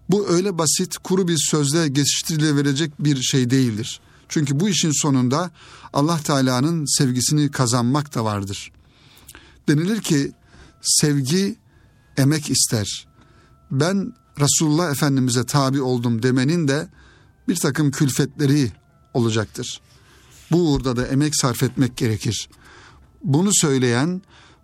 bu 0.09 0.29
öyle 0.29 0.59
basit 0.59 0.99
kuru 0.99 1.29
bir 1.29 1.39
sözle 1.51 1.89
geçiştirilebilecek 1.89 3.05
bir 3.05 3.23
şey 3.23 3.51
değildir. 3.51 4.01
Çünkü 4.29 4.61
bu 4.61 4.69
işin 4.69 5.03
sonunda 5.03 5.51
Allah 5.93 6.19
Teala'nın 6.19 6.99
sevgisini 6.99 7.51
kazanmak 7.51 8.15
da 8.15 8.25
vardır. 8.25 8.73
Denilir 9.69 10.01
ki 10.01 10.33
sevgi 10.83 11.57
emek 12.17 12.51
ister. 12.51 13.07
Ben 13.71 14.13
Resulullah 14.41 14.91
Efendimiz'e 14.91 15.45
tabi 15.45 15.83
oldum 15.83 16.23
demenin 16.23 16.69
de 16.69 16.89
bir 17.49 17.57
takım 17.57 17.91
külfetleri 17.91 18.73
olacaktır. 19.15 19.81
Bu 20.51 20.73
uğurda 20.73 20.97
da 20.97 21.07
emek 21.07 21.37
sarf 21.37 21.63
etmek 21.63 21.97
gerekir. 21.97 22.49
Bunu 23.25 23.51
söyleyen, 23.53 24.23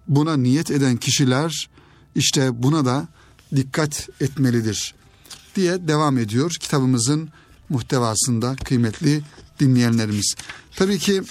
buna 0.09 0.37
niyet 0.37 0.71
eden 0.71 0.97
kişiler 0.97 1.69
işte 2.15 2.63
buna 2.63 2.85
da 2.85 3.09
dikkat 3.57 4.09
etmelidir 4.21 4.95
diye 5.57 5.89
devam 5.89 6.19
ediyor 6.19 6.51
kitabımızın 6.61 7.29
muhtevasında 7.69 8.57
kıymetli 8.57 9.23
dinleyenlerimiz. 9.61 10.35
Tabii 10.77 10.99
ki 10.99 11.23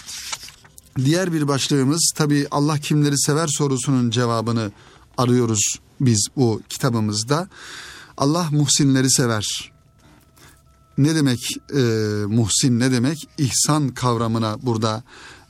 diğer 0.98 1.34
bir 1.34 1.48
başlığımız 1.48 2.12
tabii 2.16 2.48
Allah 2.52 2.78
kimleri 2.78 3.18
sever 3.18 3.48
sorusunun 3.48 4.10
cevabını 4.10 4.72
arıyoruz 5.18 5.80
biz 6.02 6.28
bu 6.36 6.62
kitabımızda. 6.70 7.50
Allah 8.18 8.48
muhsinleri 8.52 9.12
sever. 9.12 9.72
Ne 10.98 11.16
demek 11.16 11.40
e, 11.76 11.82
muhsin 12.28 12.80
ne 12.80 12.92
demek? 12.92 13.30
İhsan 13.38 13.90
kavramına 13.90 14.58
burada 14.62 15.04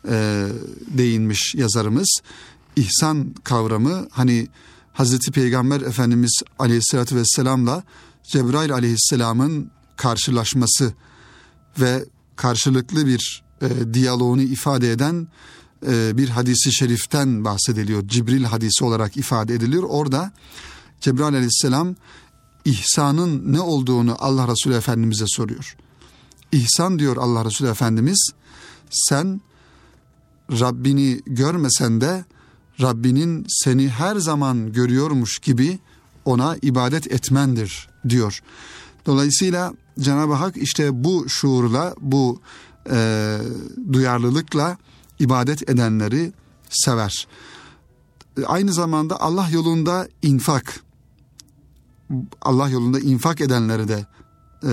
e, 0.09 0.47
değinmiş 0.87 1.55
yazarımız. 1.55 2.19
İhsan 2.75 3.35
kavramı 3.43 4.07
hani 4.11 4.47
Hazreti 4.93 5.31
Peygamber 5.31 5.81
Efendimiz 5.81 6.41
Aleyhisselatü 6.59 7.15
Vesselam'la 7.15 7.83
Cebrail 8.23 8.73
Aleyhisselam'ın 8.73 9.71
karşılaşması 9.97 10.93
ve 11.79 12.05
karşılıklı 12.35 13.05
bir 13.05 13.43
e, 13.61 13.93
diyaloğunu 13.93 14.41
ifade 14.41 14.91
eden 14.91 15.27
e, 15.87 16.17
bir 16.17 16.29
hadisi 16.29 16.73
şeriften 16.73 17.45
bahsediliyor. 17.45 18.07
Cibril 18.07 18.43
hadisi 18.43 18.83
olarak 18.83 19.17
ifade 19.17 19.53
ediliyor. 19.53 19.83
Orada 19.89 20.31
Cebrail 21.01 21.35
aleyhisselam 21.35 21.95
ihsanın 22.65 23.53
ne 23.53 23.59
olduğunu 23.59 24.15
Allah 24.19 24.47
Resulü 24.47 24.75
Efendimiz'e 24.75 25.25
soruyor. 25.27 25.75
İhsan 26.51 26.99
diyor 26.99 27.17
Allah 27.17 27.45
Resulü 27.45 27.69
Efendimiz 27.69 28.31
sen 28.89 29.41
Rabbini 30.51 31.21
görmesen 31.25 32.01
de 32.01 32.25
Rabbinin 32.81 33.45
seni 33.49 33.89
her 33.89 34.15
zaman 34.15 34.73
görüyormuş 34.73 35.39
gibi 35.39 35.79
ona 36.25 36.57
ibadet 36.61 37.11
etmendir 37.11 37.89
diyor. 38.09 38.41
Dolayısıyla 39.05 39.73
Cenab-ı 39.99 40.33
Hak 40.33 40.57
işte 40.57 41.03
bu 41.03 41.29
şuurla, 41.29 41.95
bu 42.01 42.41
e, 42.91 43.37
duyarlılıkla 43.93 44.77
ibadet 45.19 45.69
edenleri 45.69 46.33
sever. 46.69 47.27
Aynı 48.45 48.73
zamanda 48.73 49.21
Allah 49.21 49.49
yolunda 49.51 50.07
infak, 50.21 50.83
Allah 52.41 52.69
yolunda 52.69 52.99
infak 52.99 53.41
edenleri 53.41 53.87
de 53.87 54.05
e, 54.63 54.71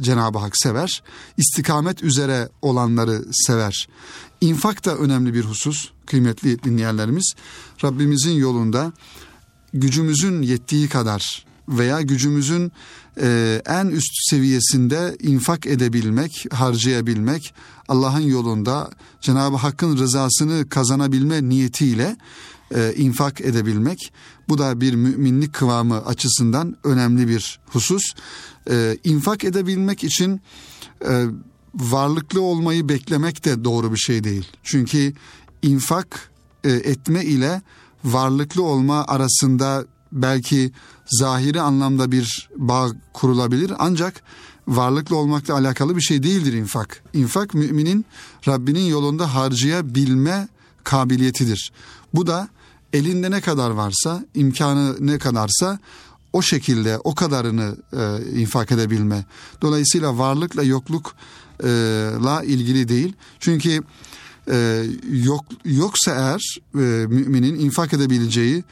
Cenab-ı 0.00 0.38
Hak 0.38 0.56
sever. 0.56 1.02
İstikamet 1.36 2.02
üzere 2.02 2.48
olanları 2.62 3.24
sever. 3.32 3.88
İnfak 4.40 4.84
da 4.84 4.96
önemli 4.96 5.34
bir 5.34 5.44
husus 5.44 5.90
kıymetli 6.06 6.62
dinleyenlerimiz. 6.62 7.34
Rabbimizin 7.84 8.32
yolunda 8.32 8.92
gücümüzün 9.72 10.42
yettiği 10.42 10.88
kadar 10.88 11.44
veya 11.68 12.00
gücümüzün 12.00 12.72
e, 13.20 13.62
en 13.66 13.86
üst 13.86 14.30
seviyesinde 14.30 15.16
infak 15.20 15.66
edebilmek, 15.66 16.46
harcayabilmek, 16.52 17.54
Allah'ın 17.88 18.20
yolunda 18.20 18.90
Cenab-ı 19.20 19.56
Hakk'ın 19.56 19.98
rızasını 19.98 20.68
kazanabilme 20.68 21.48
niyetiyle 21.48 22.16
e, 22.74 22.94
infak 22.96 23.40
edebilmek. 23.40 24.12
Bu 24.48 24.58
da 24.58 24.80
bir 24.80 24.94
müminlik 24.94 25.52
kıvamı 25.52 26.06
açısından 26.06 26.76
önemli 26.84 27.28
bir 27.28 27.60
husus. 27.66 28.02
E, 28.70 28.98
infak 29.04 29.44
edebilmek 29.44 30.04
için 30.04 30.40
e, 31.08 31.24
varlıklı 31.74 32.40
olmayı 32.40 32.88
beklemek 32.88 33.44
de 33.44 33.64
doğru 33.64 33.92
bir 33.92 33.98
şey 33.98 34.24
değil. 34.24 34.48
Çünkü 34.62 35.12
infak 35.62 36.30
e, 36.64 36.70
etme 36.70 37.24
ile 37.24 37.62
varlıklı 38.04 38.62
olma 38.62 39.04
arasında 39.04 39.84
belki 40.12 40.72
zahiri 41.06 41.60
anlamda 41.60 42.12
bir 42.12 42.48
bağ 42.56 42.88
kurulabilir 43.12 43.72
ancak 43.78 44.22
varlıklı 44.68 45.16
olmakla 45.16 45.54
alakalı 45.54 45.96
bir 45.96 46.00
şey 46.00 46.22
değildir 46.22 46.52
infak. 46.52 47.02
İnfak 47.12 47.54
müminin 47.54 48.04
Rabbinin 48.48 48.86
yolunda 48.86 49.34
harcayabilme 49.34 50.48
kabiliyetidir. 50.84 51.72
Bu 52.14 52.26
da 52.26 52.48
elinde 52.92 53.30
ne 53.30 53.40
kadar 53.40 53.70
varsa, 53.70 54.24
imkanı 54.34 54.96
ne 55.00 55.18
kadarsa 55.18 55.78
o 56.32 56.42
şekilde 56.42 56.98
o 56.98 57.14
kadarını 57.14 57.76
e, 57.92 58.38
infak 58.40 58.72
edebilme. 58.72 59.24
Dolayısıyla 59.62 60.18
varlıkla 60.18 60.62
yoklukla 60.62 62.42
ilgili 62.42 62.88
değil. 62.88 63.12
Çünkü 63.40 63.82
e, 64.50 64.84
yok 65.10 65.44
yoksa 65.64 66.12
eğer 66.12 66.58
e, 66.74 67.06
müminin 67.06 67.60
infak 67.60 67.92
edebileceği 67.92 68.64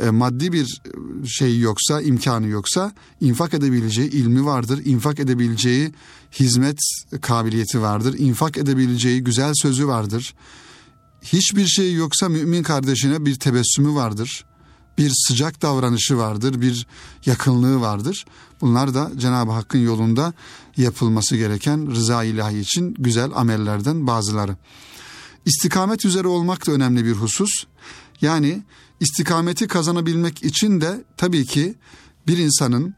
e, 0.00 0.10
maddi 0.10 0.52
bir 0.52 0.80
şey 1.26 1.60
yoksa, 1.60 2.00
imkanı 2.00 2.46
yoksa 2.46 2.92
infak 3.20 3.54
edebileceği 3.54 4.10
ilmi 4.10 4.44
vardır. 4.44 4.80
infak 4.84 5.20
edebileceği 5.20 5.92
hizmet 6.32 6.78
kabiliyeti 7.20 7.82
vardır. 7.82 8.14
infak 8.18 8.58
edebileceği 8.58 9.24
güzel 9.24 9.52
sözü 9.54 9.86
vardır. 9.86 10.34
Hiçbir 11.24 11.66
şey 11.66 11.94
yoksa 11.94 12.28
mümin 12.28 12.62
kardeşine 12.62 13.26
bir 13.26 13.34
tebessümü 13.34 13.94
vardır. 13.94 14.44
Bir 14.98 15.12
sıcak 15.14 15.62
davranışı 15.62 16.18
vardır, 16.18 16.60
bir 16.60 16.86
yakınlığı 17.26 17.80
vardır. 17.80 18.24
Bunlar 18.60 18.94
da 18.94 19.10
Cenab-ı 19.16 19.50
Hakk'ın 19.52 19.78
yolunda 19.78 20.32
yapılması 20.76 21.36
gereken 21.36 21.90
rıza 21.90 22.24
ilahi 22.24 22.58
için 22.58 22.94
güzel 22.98 23.30
amellerden 23.34 24.06
bazıları. 24.06 24.56
İstikamet 25.44 26.04
üzere 26.04 26.28
olmak 26.28 26.66
da 26.66 26.72
önemli 26.72 27.04
bir 27.04 27.12
husus. 27.12 27.50
Yani 28.20 28.62
istikameti 29.00 29.68
kazanabilmek 29.68 30.42
için 30.42 30.80
de 30.80 31.04
tabii 31.16 31.46
ki 31.46 31.74
bir 32.26 32.38
insanın 32.38 32.94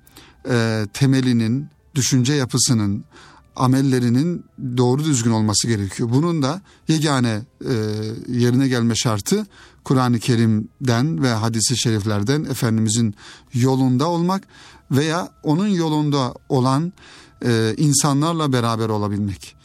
e, 0.48 0.86
temelinin, 0.92 1.68
düşünce 1.94 2.32
yapısının, 2.32 3.04
amellerinin 3.56 4.44
doğru 4.76 5.04
düzgün 5.04 5.30
olması 5.30 5.68
gerekiyor. 5.68 6.08
Bunun 6.12 6.42
da 6.42 6.60
yegane 6.88 7.42
e, 7.64 7.74
yerine 8.28 8.68
gelme 8.68 8.94
şartı 8.96 9.46
Kur'an-ı 9.84 10.18
Kerim'den 10.18 11.22
ve 11.22 11.28
hadisi 11.28 11.76
şeriflerden 11.76 12.44
Efendimizin 12.44 13.14
yolunda 13.54 14.08
olmak 14.08 14.42
veya 14.90 15.28
onun 15.42 15.68
yolunda 15.68 16.34
olan 16.48 16.92
e, 17.44 17.74
insanlarla 17.76 18.52
beraber 18.52 18.88
olabilmek. 18.88 19.56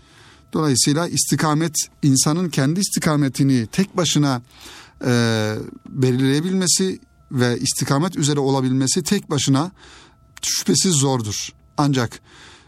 Dolayısıyla 0.53 1.07
istikamet 1.07 1.75
insanın 2.03 2.49
kendi 2.49 2.79
istikametini 2.79 3.67
tek 3.67 3.97
başına 3.97 4.41
e, 5.05 5.55
belirleyebilmesi 5.89 6.99
ve 7.31 7.59
istikamet 7.59 8.15
üzere 8.15 8.39
olabilmesi 8.39 9.03
tek 9.03 9.29
başına 9.29 9.71
şüphesiz 10.41 10.93
zordur. 10.93 11.49
Ancak 11.77 12.19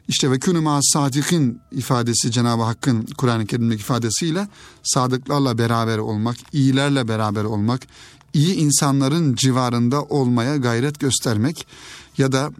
işte 0.07 0.31
ve 0.31 0.39
künü 0.39 0.59
ma 0.59 0.79
sadikin 0.81 1.61
ifadesi 1.71 2.31
Cenab-ı 2.31 2.63
Hakk'ın 2.63 3.07
Kur'an-ı 3.17 3.45
Kerim'deki 3.45 3.81
ifadesiyle 3.81 4.47
sadıklarla 4.83 5.57
beraber 5.57 5.97
olmak, 5.97 6.35
iyilerle 6.53 7.07
beraber 7.07 7.43
olmak, 7.43 7.87
iyi 8.33 8.55
insanların 8.55 9.35
civarında 9.35 10.03
olmaya 10.03 10.57
gayret 10.57 10.99
göstermek 10.99 11.67
ya 12.17 12.31
da 12.31 12.51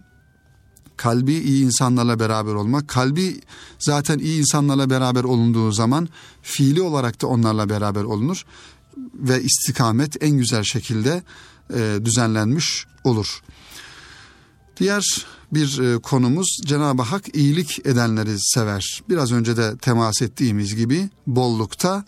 kalbi 0.97 1.33
iyi 1.33 1.65
insanlarla 1.65 2.19
beraber 2.19 2.53
olmak. 2.53 2.87
Kalbi 2.87 3.41
zaten 3.79 4.19
iyi 4.19 4.39
insanlarla 4.39 4.89
beraber 4.89 5.23
olunduğu 5.23 5.71
zaman 5.71 6.09
fiili 6.41 6.81
olarak 6.81 7.21
da 7.21 7.27
onlarla 7.27 7.69
beraber 7.69 8.03
olunur 8.03 8.45
ve 9.13 9.43
istikamet 9.43 10.23
en 10.23 10.31
güzel 10.37 10.63
şekilde 10.63 11.23
e, 11.73 11.99
düzenlenmiş 12.05 12.85
olur. 13.03 13.41
Diğer 14.77 15.25
bir 15.53 15.79
e, 15.79 15.99
konumuz 15.99 16.57
Cenab-ı 16.65 17.01
Hak 17.01 17.35
iyilik 17.35 17.85
edenleri 17.85 18.35
sever. 18.39 19.03
Biraz 19.09 19.31
önce 19.31 19.57
de 19.57 19.77
temas 19.77 20.21
ettiğimiz 20.21 20.75
gibi 20.75 21.09
bollukta 21.27 22.05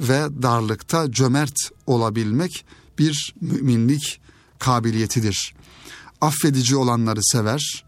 ve 0.00 0.42
darlıkta 0.42 1.12
cömert 1.12 1.56
olabilmek 1.86 2.64
bir 2.98 3.34
müminlik 3.40 4.20
kabiliyetidir. 4.58 5.54
Affedici 6.20 6.76
olanları 6.76 7.20
sever 7.22 7.84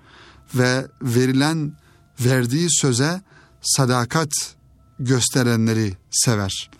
ve 0.55 0.87
verilen 1.03 1.77
verdiği 2.21 2.67
söze 2.71 3.23
sadakat 3.63 4.31
gösterenleri 4.99 5.97
sever. 6.11 6.71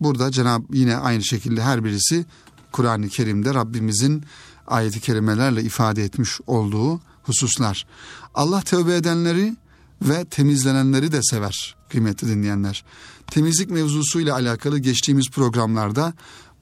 Burada 0.00 0.30
Cenab 0.30 0.62
yine 0.72 0.96
aynı 0.96 1.24
şekilde 1.24 1.62
her 1.62 1.84
birisi 1.84 2.26
Kur'an-ı 2.72 3.08
Kerim'de 3.08 3.54
Rabbimizin 3.54 4.24
ayeti 4.66 5.00
kerimelerle 5.00 5.62
ifade 5.62 6.04
etmiş 6.04 6.40
olduğu 6.46 7.00
hususlar. 7.22 7.86
Allah 8.34 8.60
tövbe 8.60 8.96
edenleri 8.96 9.56
ve 10.02 10.24
temizlenenleri 10.24 11.12
de 11.12 11.20
sever 11.22 11.76
kıymetli 11.88 12.28
dinleyenler. 12.28 12.84
Temizlik 13.26 13.70
mevzusuyla 13.70 14.34
alakalı 14.34 14.78
geçtiğimiz 14.78 15.30
programlarda 15.30 16.12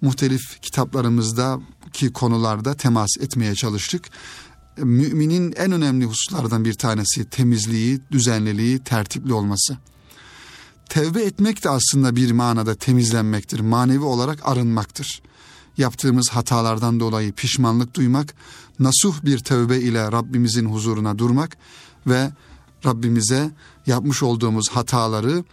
muhtelif 0.00 0.60
kitaplarımızdaki 0.62 2.12
konularda 2.12 2.74
temas 2.74 3.08
etmeye 3.20 3.54
çalıştık. 3.54 4.10
Müminin 4.76 5.52
en 5.52 5.72
önemli 5.72 6.04
hususlardan 6.04 6.64
bir 6.64 6.74
tanesi 6.74 7.24
temizliği, 7.24 8.00
düzenliliği, 8.10 8.78
tertipli 8.78 9.32
olması. 9.32 9.76
Tevbe 10.88 11.22
etmek 11.22 11.64
de 11.64 11.70
aslında 11.70 12.16
bir 12.16 12.32
manada 12.32 12.74
temizlenmektir. 12.74 13.60
Manevi 13.60 14.04
olarak 14.04 14.38
arınmaktır. 14.48 15.22
Yaptığımız 15.78 16.28
hatalardan 16.30 17.00
dolayı 17.00 17.32
pişmanlık 17.32 17.94
duymak, 17.94 18.34
nasuh 18.78 19.24
bir 19.24 19.38
tövbe 19.38 19.78
ile 19.78 20.12
Rabbimizin 20.12 20.66
huzuruna 20.66 21.18
durmak 21.18 21.56
ve 22.06 22.30
Rabbimize 22.86 23.50
yapmış 23.86 24.22
olduğumuz 24.22 24.68
hataları 24.68 25.44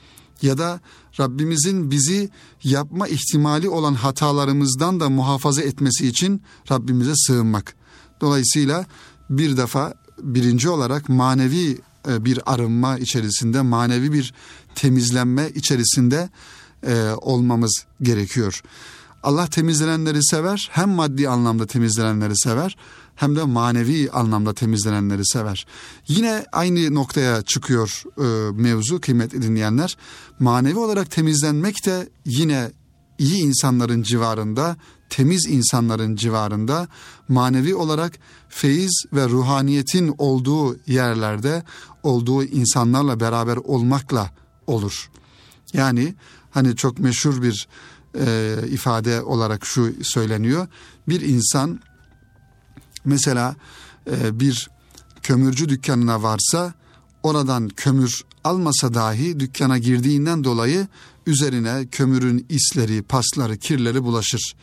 ya 0.42 0.58
da 0.58 0.80
Rabbimizin 1.20 1.92
bizi 1.92 2.30
yapma 2.64 3.08
ihtimali 3.08 3.70
olan 3.70 3.94
hatalarımızdan 3.94 5.00
da 5.00 5.10
muhafaza 5.10 5.62
etmesi 5.62 6.08
için 6.08 6.42
Rabbimize 6.72 7.14
sığınmak. 7.16 7.76
Dolayısıyla 8.22 8.86
bir 9.30 9.58
defa 9.58 9.94
birinci 10.24 10.70
olarak 10.70 11.10
manevi 11.10 11.80
e, 12.08 12.26
bir 12.26 12.54
arınma 12.54 12.98
içerisinde, 12.98 13.62
manevi 13.62 14.14
bir 14.14 14.34
temizlenme 14.76 15.50
içerisinde 15.56 16.30
e, 16.88 17.12
olmamız 17.22 17.86
gerekiyor. 18.02 18.62
Allah 19.24 19.48
temizlenenleri 19.48 20.24
sever, 20.24 20.70
hem 20.72 20.90
maddi 20.90 21.30
anlamda 21.30 21.66
temizlenenleri 21.66 22.38
sever, 22.38 22.78
hem 23.16 23.36
de 23.36 23.44
manevi 23.44 24.12
anlamda 24.12 24.54
temizlenenleri 24.54 25.26
sever. 25.26 25.66
Yine 26.08 26.46
aynı 26.52 26.96
noktaya 26.96 27.42
çıkıyor 27.42 28.04
e, 28.18 28.52
mevzu 28.62 29.02
kıymetli 29.02 29.42
dinleyenler. 29.42 29.98
Manevi 30.40 30.80
olarak 30.80 31.12
temizlenmek 31.12 31.86
de 31.86 32.10
yine 32.26 32.72
iyi 33.18 33.44
insanların 33.44 34.04
civarında, 34.04 34.78
temiz 35.10 35.46
insanların 35.50 36.16
civarında, 36.16 36.88
manevi 37.28 37.76
olarak 37.76 38.14
feyiz 38.50 39.04
ve 39.14 39.30
ruhaniyetin 39.30 40.16
olduğu 40.18 40.78
yerlerde, 40.88 41.64
olduğu 42.04 42.44
insanlarla 42.44 43.20
beraber 43.20 43.58
olmakla 43.58 44.32
olur. 44.68 45.10
Yani 45.74 46.16
hani 46.52 46.76
çok 46.76 47.00
meşhur 47.00 47.42
bir 47.42 47.68
e, 48.16 48.56
ifade 48.70 49.22
olarak 49.22 49.66
şu 49.66 49.94
söyleniyor. 50.02 50.68
Bir 51.08 51.22
insan 51.22 51.80
mesela 53.06 53.56
e, 54.12 54.40
bir 54.40 54.70
kömürcü 55.22 55.70
dükkanına 55.70 56.24
varsa 56.24 56.74
oradan 57.24 57.70
kömür 57.70 58.22
almasa 58.44 58.94
dahi 58.94 59.40
dükkana 59.40 59.78
girdiğinden 59.78 60.44
dolayı 60.44 60.88
üzerine 61.26 61.88
kömürün 61.92 62.46
isleri, 62.50 63.02
pasları, 63.02 63.58
kirleri 63.58 64.04
bulaşır. 64.04 64.56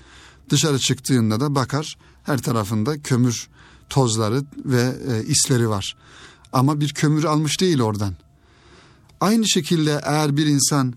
Dışarı 0.50 0.78
çıktığında 0.78 1.40
da 1.40 1.54
bakar 1.54 1.96
her 2.22 2.38
tarafında 2.38 3.02
kömür 3.02 3.48
tozları 3.88 4.42
ve 4.64 4.94
e, 5.08 5.24
isleri 5.24 5.68
var. 5.68 5.96
Ama 6.52 6.80
bir 6.80 6.94
kömür 6.94 7.24
almış 7.24 7.60
değil 7.60 7.80
oradan. 7.80 8.14
Aynı 9.20 9.48
şekilde 9.48 10.00
eğer 10.04 10.36
bir 10.36 10.46
insan 10.46 10.94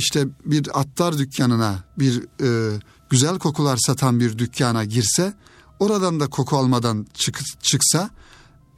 işte 0.00 0.28
bir 0.44 0.80
attar 0.80 1.18
dükkanına 1.18 1.84
bir 1.98 2.22
e, 2.42 2.80
güzel 3.10 3.38
kokular 3.38 3.78
satan 3.86 4.20
bir 4.20 4.38
dükkana 4.38 4.84
girse 4.84 5.34
oradan 5.78 6.20
da 6.20 6.26
koku 6.26 6.56
almadan 6.56 7.06
çık, 7.14 7.40
çıksa 7.62 8.10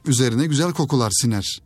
üzerine 0.05 0.45
güzel 0.45 0.71
kokular 0.71 1.11
siner. 1.21 1.61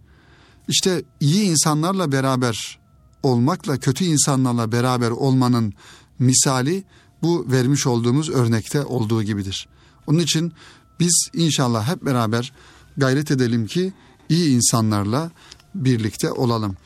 İşte 0.68 1.04
iyi 1.20 1.44
insanlarla 1.44 2.12
beraber 2.12 2.80
olmakla 3.24 3.78
kötü 3.78 4.06
insanlarla 4.06 4.72
beraber 4.72 5.12
olmanın 5.12 5.74
misali 6.20 6.84
bu 7.22 7.46
vermiş 7.52 7.88
olduğumuz 7.88 8.30
örnekte 8.30 8.86
olduğu 8.86 9.24
gibidir. 9.24 9.68
Onun 10.08 10.20
için 10.20 10.54
biz 11.00 11.30
inşallah 11.34 11.88
hep 11.88 12.06
beraber 12.06 12.54
gayret 12.98 13.32
edelim 13.32 13.68
ki 13.68 13.94
iyi 14.30 14.56
insanlarla 14.56 15.32
birlikte 15.76 16.32
olalım. 16.32 16.78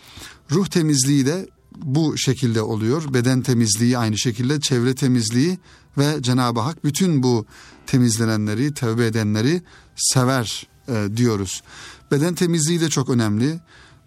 Ruh 0.52 0.68
temizliği 0.68 1.26
de 1.26 1.50
bu 1.76 2.18
şekilde 2.18 2.62
oluyor. 2.62 3.14
Beden 3.14 3.42
temizliği 3.42 3.98
aynı 3.98 4.18
şekilde 4.18 4.60
çevre 4.60 4.96
temizliği 4.96 5.60
ve 5.98 6.22
Cenab-ı 6.22 6.60
Hak 6.60 6.84
bütün 6.84 7.24
bu 7.24 7.46
temizlenenleri, 7.88 8.74
tevbe 8.74 9.06
edenleri 9.06 9.62
sever 9.96 10.68
e, 10.88 11.08
diyoruz. 11.18 11.64
Beden 12.12 12.36
temizliği 12.36 12.82
de 12.82 12.90
çok 12.90 13.10
önemli. 13.10 13.60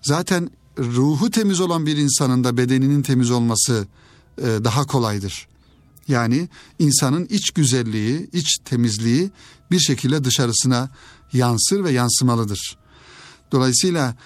Zaten 0.03 0.51
ruhu 0.79 1.31
temiz 1.31 1.61
olan 1.61 1.87
bir 1.87 1.97
insanın 1.97 2.45
da 2.45 2.57
bedeninin 2.57 3.03
temiz 3.03 3.31
olması 3.31 3.87
e, 4.39 4.43
daha 4.43 4.87
kolaydır. 4.87 5.49
Yani 6.09 6.49
insanın 6.79 7.27
iç 7.31 7.51
güzelliği, 7.51 8.31
iç 8.33 8.59
temizliği 8.65 9.31
bir 9.71 9.79
şekilde 9.79 10.25
dışarısına 10.25 10.91
yansır 11.33 11.85
ve 11.85 11.91
yansımalıdır. 11.91 12.79
Dolayısıyla 13.53 14.17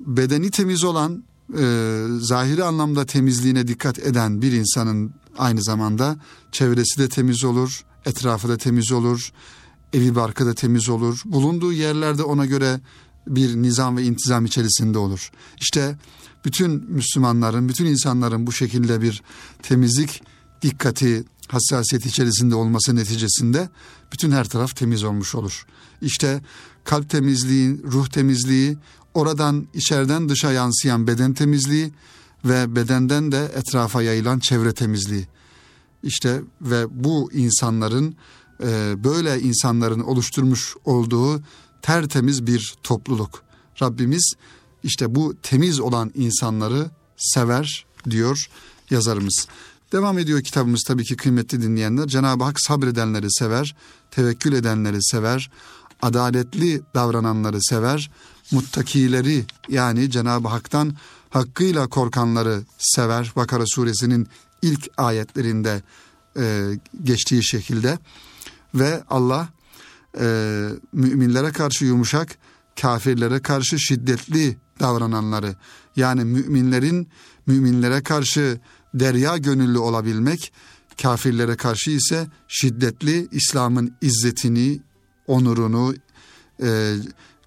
bedeni 0.00 0.50
temiz 0.50 0.84
olan, 0.84 1.24
e, 1.58 2.04
zahiri 2.20 2.64
anlamda 2.64 3.06
temizliğine 3.06 3.68
dikkat 3.68 3.98
eden 3.98 4.42
bir 4.42 4.52
insanın 4.52 5.14
aynı 5.38 5.62
zamanda 5.62 6.16
çevresi 6.52 6.98
de 6.98 7.08
temiz 7.08 7.44
olur, 7.44 7.84
etrafı 8.06 8.48
da 8.48 8.56
temiz 8.56 8.92
olur, 8.92 9.32
evi 9.92 10.14
barkı 10.14 10.46
da 10.46 10.54
temiz 10.54 10.88
olur. 10.88 11.22
Bulunduğu 11.24 11.72
yerlerde 11.72 12.22
ona 12.22 12.46
göre 12.46 12.80
bir 13.26 13.56
nizam 13.56 13.96
ve 13.96 14.02
intizam 14.02 14.44
içerisinde 14.44 14.98
olur. 14.98 15.30
İşte 15.60 15.98
bütün 16.44 16.70
Müslümanların, 16.88 17.68
bütün 17.68 17.86
insanların 17.86 18.46
bu 18.46 18.52
şekilde 18.52 19.02
bir 19.02 19.22
temizlik 19.62 20.22
dikkati, 20.62 21.24
hassasiyet 21.48 22.06
içerisinde 22.06 22.54
olması 22.54 22.96
neticesinde 22.96 23.68
bütün 24.12 24.30
her 24.30 24.48
taraf 24.48 24.76
temiz 24.76 25.04
olmuş 25.04 25.34
olur. 25.34 25.66
İşte 26.02 26.42
kalp 26.84 27.10
temizliği, 27.10 27.82
ruh 27.82 28.06
temizliği, 28.06 28.78
oradan 29.16 29.68
içeriden 29.74 30.28
dışa 30.28 30.52
yansıyan 30.52 31.06
beden 31.06 31.34
temizliği 31.34 31.92
ve 32.44 32.76
bedenden 32.76 33.32
de 33.32 33.52
etrafa 33.54 34.02
yayılan 34.02 34.38
çevre 34.38 34.72
temizliği. 34.72 35.26
İşte 36.02 36.42
ve 36.60 37.04
bu 37.04 37.32
insanların 37.32 38.16
e, 38.62 39.04
böyle 39.04 39.40
insanların 39.40 40.00
oluşturmuş 40.00 40.76
olduğu 40.84 41.42
tertemiz 41.82 42.46
bir 42.46 42.74
topluluk. 42.82 43.42
Rabbimiz 43.82 44.34
işte 44.82 45.14
bu 45.14 45.34
temiz 45.42 45.80
olan 45.80 46.12
insanları 46.14 46.90
sever 47.16 47.86
diyor 48.10 48.50
yazarımız. 48.90 49.46
Devam 49.92 50.18
ediyor 50.18 50.42
kitabımız 50.42 50.82
tabii 50.86 51.04
ki 51.04 51.16
kıymetli 51.16 51.62
dinleyenler. 51.62 52.06
Cenab-ı 52.06 52.44
Hak 52.44 52.60
sabredenleri 52.60 53.26
sever, 53.30 53.76
tevekkül 54.10 54.52
edenleri 54.52 54.98
sever, 55.00 55.50
adaletli 56.02 56.82
davrananları 56.94 57.58
sever, 57.60 58.10
muttakileri 58.50 59.44
yani 59.68 60.10
Cenab-ı 60.10 60.48
Hak'tan 60.48 60.96
hakkıyla 61.30 61.86
korkanları 61.86 62.62
sever. 62.78 63.32
Bakara 63.36 63.64
suresinin 63.66 64.28
ilk 64.62 64.88
ayetlerinde 64.96 65.82
e, 66.38 66.72
geçtiği 67.02 67.44
şekilde 67.44 67.98
ve 68.74 69.02
Allah 69.10 69.48
e, 70.20 70.68
müminlere 70.92 71.52
karşı 71.52 71.84
yumuşak, 71.84 72.38
kafirlere 72.80 73.42
karşı 73.42 73.78
şiddetli 73.78 74.56
davrananları 74.80 75.56
yani 75.96 76.24
müminlerin 76.24 77.08
müminlere 77.46 78.02
karşı 78.02 78.60
derya 78.94 79.36
gönüllü 79.36 79.78
olabilmek, 79.78 80.52
kafirlere 81.02 81.56
karşı 81.56 81.90
ise 81.90 82.26
şiddetli 82.48 83.28
İslam'ın 83.30 83.94
izzetini, 84.00 84.80
onurunu 85.26 85.94
e, 86.62 86.94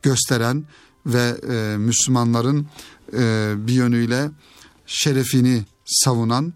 gösteren 0.03 0.65
ve 1.13 1.35
e, 1.49 1.77
Müslümanların 1.77 2.67
e, 3.13 3.53
bir 3.57 3.73
yönüyle 3.73 4.31
şerefini 4.85 5.63
savunan 5.85 6.53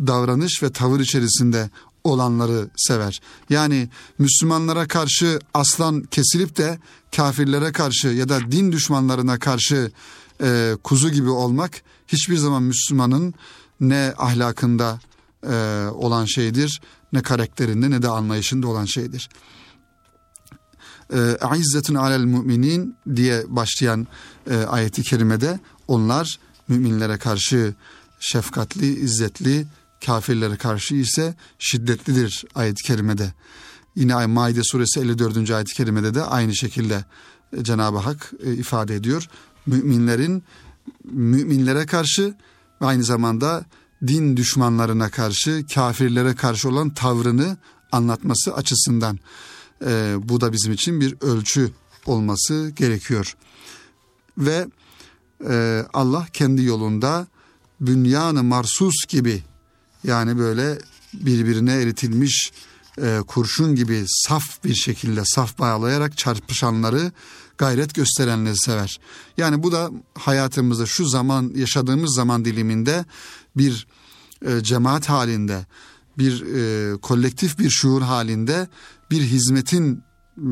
davranış 0.00 0.62
ve 0.62 0.72
tavır 0.72 1.00
içerisinde 1.00 1.70
olanları 2.04 2.68
sever. 2.76 3.20
Yani 3.50 3.88
Müslümanlara 4.18 4.88
karşı 4.88 5.38
aslan 5.54 6.02
kesilip 6.02 6.56
de 6.56 6.78
kafirlere 7.16 7.72
karşı 7.72 8.08
ya 8.08 8.28
da 8.28 8.40
din 8.52 8.72
düşmanlarına 8.72 9.38
karşı 9.38 9.92
e, 10.42 10.76
kuzu 10.84 11.10
gibi 11.10 11.30
olmak 11.30 11.82
hiçbir 12.08 12.36
zaman 12.36 12.62
Müslümanın 12.62 13.34
ne 13.80 14.14
ahlakında 14.18 15.00
e, 15.42 15.86
olan 15.94 16.24
şeydir 16.24 16.80
ne 17.12 17.22
karakterinde 17.22 17.90
ne 17.90 18.02
de 18.02 18.08
anlayışında 18.08 18.68
olan 18.68 18.84
şeydir. 18.84 19.28
Aizzetun 21.40 21.94
alel 21.94 22.24
müminin 22.24 22.96
diye 23.16 23.44
başlayan 23.48 24.06
e, 24.50 24.56
ayeti 24.56 25.02
kerimede 25.02 25.60
onlar 25.88 26.38
müminlere 26.68 27.18
karşı 27.18 27.74
şefkatli, 28.20 28.86
izzetli, 28.86 29.66
kafirlere 30.06 30.56
karşı 30.56 30.94
ise 30.94 31.34
şiddetlidir 31.58 32.44
ayet-i 32.54 32.82
kerimede. 32.82 33.32
Yine 33.96 34.26
Maide 34.26 34.60
suresi 34.64 35.00
54. 35.00 35.50
ayet-i 35.50 35.74
kerimede 35.74 36.14
de 36.14 36.22
aynı 36.22 36.56
şekilde 36.56 37.04
e, 37.56 37.64
Cenab-ı 37.64 37.98
Hak 37.98 38.32
e, 38.44 38.54
ifade 38.54 38.94
ediyor. 38.94 39.28
Müminlerin 39.66 40.44
müminlere 41.04 41.86
karşı 41.86 42.34
ve 42.80 42.86
aynı 42.86 43.04
zamanda 43.04 43.64
din 44.06 44.36
düşmanlarına 44.36 45.10
karşı, 45.10 45.66
kafirlere 45.74 46.34
karşı 46.34 46.68
olan 46.68 46.90
tavrını 46.90 47.56
anlatması 47.92 48.54
açısından 48.54 49.18
e, 49.86 50.14
bu 50.22 50.40
da 50.40 50.52
bizim 50.52 50.72
için 50.72 51.00
bir 51.00 51.16
ölçü 51.20 51.70
olması 52.06 52.72
gerekiyor. 52.76 53.36
Ve 54.38 54.66
e, 55.48 55.84
Allah 55.92 56.26
kendi 56.32 56.62
yolunda 56.62 57.26
bünyanı 57.80 58.42
marsus 58.42 58.94
gibi 59.08 59.42
yani 60.04 60.38
böyle 60.38 60.78
birbirine 61.14 61.72
eritilmiş 61.72 62.52
e, 63.02 63.18
kurşun 63.26 63.74
gibi 63.74 64.04
saf 64.06 64.64
bir 64.64 64.74
şekilde 64.74 65.22
saf 65.24 65.58
bağlayarak 65.58 66.18
çarpışanları 66.18 67.12
gayret 67.58 67.94
gösterenleri 67.94 68.56
sever. 68.56 69.00
Yani 69.36 69.62
bu 69.62 69.72
da 69.72 69.90
hayatımızda 70.14 70.86
şu 70.86 71.08
zaman 71.08 71.52
yaşadığımız 71.56 72.14
zaman 72.14 72.44
diliminde 72.44 73.04
bir 73.56 73.86
e, 74.46 74.60
cemaat 74.62 75.08
halinde 75.08 75.66
bir 76.18 76.42
e, 76.42 76.96
kolektif 76.96 77.58
bir 77.58 77.70
şuur 77.70 78.02
halinde 78.02 78.68
bir 79.12 79.22
hizmetin 79.22 80.02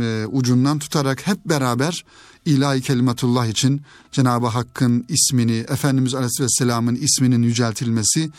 e, 0.01 0.27
ucundan 0.27 0.79
tutarak 0.79 1.27
hep 1.27 1.44
beraber 1.44 2.05
ilahi 2.44 2.81
kelimatullah 2.81 3.46
için 3.46 3.83
Cenab-ı 4.12 4.46
Hakk'ın 4.46 5.05
ismini, 5.09 5.57
Efendimiz 5.57 6.14
Aleyhisselam'ın 6.14 6.94
isminin 6.94 7.42
yüceltilmesi, 7.42 8.31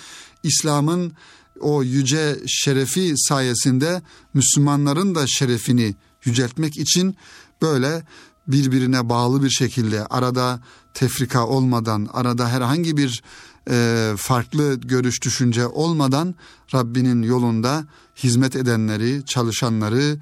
İslam'ın 0.44 1.14
o 1.60 1.84
yüce 1.84 2.40
şerefi 2.48 3.14
sayesinde 3.18 4.02
Müslümanların 4.34 5.16
da 5.16 5.28
şerefini 5.28 5.96
yüceltmek 6.26 6.78
için 6.78 7.16
böyle 7.62 8.04
birbirine 8.48 9.10
bağlı 9.10 9.44
bir 9.44 9.50
şekilde 9.50 10.06
arada 10.06 10.60
tefrika 10.94 11.48
olmadan, 11.48 12.10
arada 12.14 12.50
herhangi 12.50 12.98
bir 12.98 13.24
e, 13.69 14.13
farklı 14.17 14.76
görüş 14.76 15.21
düşünce 15.21 15.67
olmadan 15.67 16.36
Rabbinin 16.74 17.21
yolunda 17.21 17.86
hizmet 18.24 18.56
edenleri, 18.56 19.26
çalışanları 19.26 20.17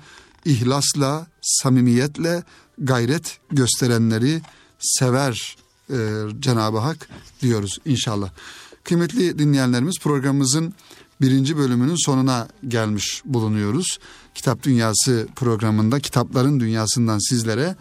ihlasla, 0.45 1.28
samimiyetle 1.41 2.43
gayret 2.78 3.39
gösterenleri 3.52 4.41
sever 4.80 5.58
e, 5.89 5.95
Cenab-ı 6.39 6.78
Hak 6.78 7.10
diyoruz 7.41 7.78
inşallah. 7.86 8.30
Kıymetli 8.84 9.39
dinleyenlerimiz 9.39 9.99
programımızın 9.99 10.73
birinci 11.21 11.58
bölümünün 11.58 12.06
sonuna 12.06 12.47
gelmiş 12.67 13.21
bulunuyoruz. 13.25 13.99
Kitap 14.36 14.63
Dünyası 14.63 15.28
programında 15.36 15.99
kitapların 15.99 16.60
dünyasından 16.60 17.30
sizlere 17.30 17.75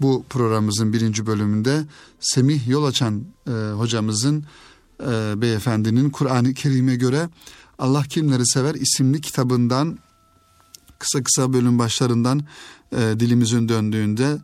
bu 0.00 0.24
programımızın 0.30 0.92
birinci 0.92 1.26
bölümünde 1.26 1.84
Semih 2.20 2.68
Yol 2.68 2.84
Açan 2.84 3.24
e, 3.46 3.50
hocamızın 3.50 4.44
e, 5.10 5.42
beyefendinin 5.42 6.10
Kur'an-ı 6.10 6.54
Kerim'e 6.54 6.96
göre 6.96 7.28
Allah 7.78 8.02
Kimleri 8.02 8.46
Sever 8.46 8.74
isimli 8.74 9.20
kitabından 9.20 9.98
kısa 10.98 11.22
kısa 11.22 11.52
bölüm 11.52 11.78
başlarından 11.78 12.42
e, 12.92 13.20
dilimizin 13.20 13.68
döndüğünde 13.68 14.38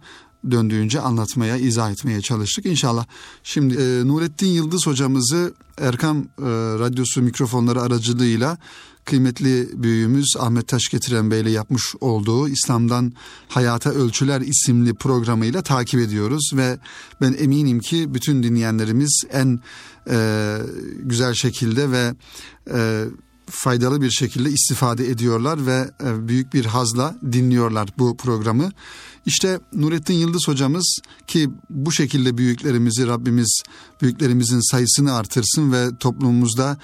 döndüğünce 0.51 1.01
anlatmaya, 1.01 1.57
izah 1.57 1.91
etmeye 1.91 2.21
çalıştık. 2.21 2.67
İnşallah 2.67 3.07
şimdi 3.43 3.75
e, 3.75 4.09
Nurettin 4.09 4.47
Yıldız 4.47 4.87
hocamızı 4.87 5.55
Erkam 5.79 6.19
e, 6.19 6.25
Radyosu 6.79 7.23
mikrofonları 7.23 7.83
aracılığıyla 7.83 8.59
kıymetli 9.05 9.83
büyüğümüz 9.83 10.35
Ahmet 10.39 10.69
Taş 10.69 10.89
Getiren 10.89 11.31
Bey 11.31 11.41
ile 11.41 11.51
yapmış 11.51 11.83
olduğu 12.01 12.49
İslam'dan 12.49 13.13
Hayata 13.49 13.91
Ölçüler 13.91 14.41
isimli 14.41 14.95
programıyla 14.95 15.63
takip 15.63 16.01
ediyoruz 16.01 16.51
ve 16.55 16.79
ben 17.21 17.37
eminim 17.39 17.81
ki 17.81 18.15
bütün 18.15 18.43
dinleyenlerimiz 18.43 19.23
en 19.33 19.61
e, 20.11 20.59
güzel 20.99 21.35
şekilde 21.35 21.91
ve 21.91 22.15
e, 22.75 23.05
faydalı 23.51 24.03
bir 24.03 24.11
şekilde 24.11 24.51
istifade 24.51 25.11
ediyorlar 25.11 25.67
ve 25.67 25.91
e, 26.05 26.29
büyük 26.29 26.55
bir 26.55 26.65
hazla 26.65 27.17
dinliyorlar 27.33 27.89
bu 27.99 28.17
programı. 28.17 28.71
İşte 29.27 29.61
Nurettin 29.73 30.15
Yıldız 30.15 30.49
hocamız 30.49 30.99
ki 31.27 31.51
bu 31.71 31.93
şekilde 31.93 32.39
büyüklerimizi 32.39 33.07
Rabbimiz 33.07 33.63
büyüklerimizin 34.03 34.71
sayısını 34.71 35.15
artırsın 35.15 35.73
ve 35.73 35.97
toplumumuzda 36.01 36.79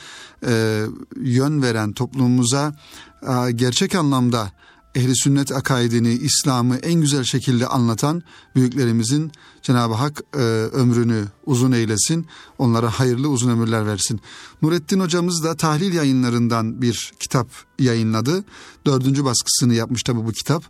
e, 0.46 0.84
yön 1.16 1.62
veren 1.62 1.92
toplumumuza 1.92 2.76
e, 3.22 3.50
gerçek 3.52 3.94
anlamda 3.94 4.52
ehli 4.94 5.16
sünnet 5.16 5.52
akaidini, 5.52 6.12
İslam'ı 6.12 6.76
en 6.76 7.00
güzel 7.00 7.24
şekilde 7.24 7.66
anlatan 7.66 8.22
büyüklerimizin 8.56 9.32
Cenab-ı 9.62 9.94
Hak 9.94 10.22
e, 10.34 10.38
ömrünü 10.72 11.24
uzun 11.46 11.72
eylesin. 11.72 12.26
Onlara 12.58 12.90
hayırlı 12.90 13.28
uzun 13.28 13.50
ömürler 13.50 13.86
versin. 13.86 14.20
Nurettin 14.62 15.00
hocamız 15.00 15.44
da 15.44 15.54
tahlil 15.56 15.94
yayınlarından 15.94 16.82
bir 16.82 17.12
kitap 17.20 17.48
yayınladı. 17.78 18.44
Dördüncü 18.86 19.24
baskısını 19.24 19.74
yapmış 19.74 20.02
tabi 20.02 20.26
bu 20.26 20.32
kitap. 20.32 20.64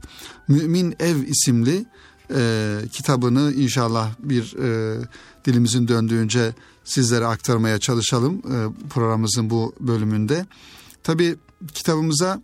Mümin 0.48 0.94
Ev 0.98 1.16
isimli 1.16 1.86
e, 2.34 2.78
kitabını 2.92 3.52
inşallah 3.52 4.10
bir 4.18 4.56
e, 4.56 4.98
dilimizin 5.44 5.88
döndüğünce 5.88 6.54
sizlere 6.84 7.26
aktarmaya 7.26 7.78
çalışalım 7.78 8.34
e, 8.34 8.88
programımızın 8.90 9.50
bu 9.50 9.74
bölümünde. 9.80 10.46
Tabi 11.02 11.36
kitabımıza 11.74 12.42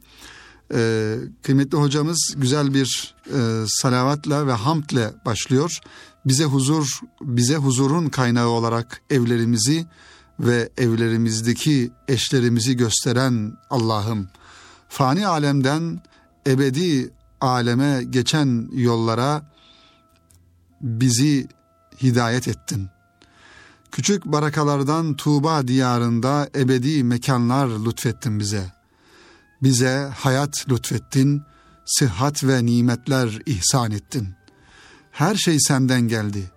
ee, 0.74 1.16
kıymetli 1.42 1.78
hocamız 1.78 2.34
güzel 2.36 2.74
bir 2.74 3.14
e, 3.26 3.64
salavatla 3.66 4.46
ve 4.46 4.52
hamdle 4.52 5.10
başlıyor. 5.24 5.78
Bize 6.26 6.44
huzur, 6.44 7.00
bize 7.20 7.56
huzurun 7.56 8.08
kaynağı 8.08 8.48
olarak 8.48 9.02
evlerimizi 9.10 9.86
ve 10.40 10.68
evlerimizdeki 10.76 11.90
eşlerimizi 12.08 12.76
gösteren 12.76 13.52
Allah'ım. 13.70 14.28
Fani 14.88 15.26
alemden 15.26 16.00
ebedi 16.46 17.10
aleme 17.40 18.02
geçen 18.10 18.68
yollara 18.72 19.42
bizi 20.80 21.48
hidayet 22.02 22.48
ettin. 22.48 22.88
Küçük 23.92 24.24
barakalardan 24.24 25.14
Tuğba 25.14 25.68
diyarında 25.68 26.48
ebedi 26.54 27.04
mekanlar 27.04 27.68
lütfettin 27.68 28.38
bize.'' 28.38 28.79
Bize 29.62 30.10
hayat 30.16 30.68
lütfettin, 30.68 31.42
sıhhat 31.84 32.44
ve 32.44 32.66
nimetler 32.66 33.38
ihsan 33.46 33.90
ettin. 33.90 34.28
Her 35.10 35.34
şey 35.34 35.60
senden 35.60 36.00
geldi. 36.00 36.50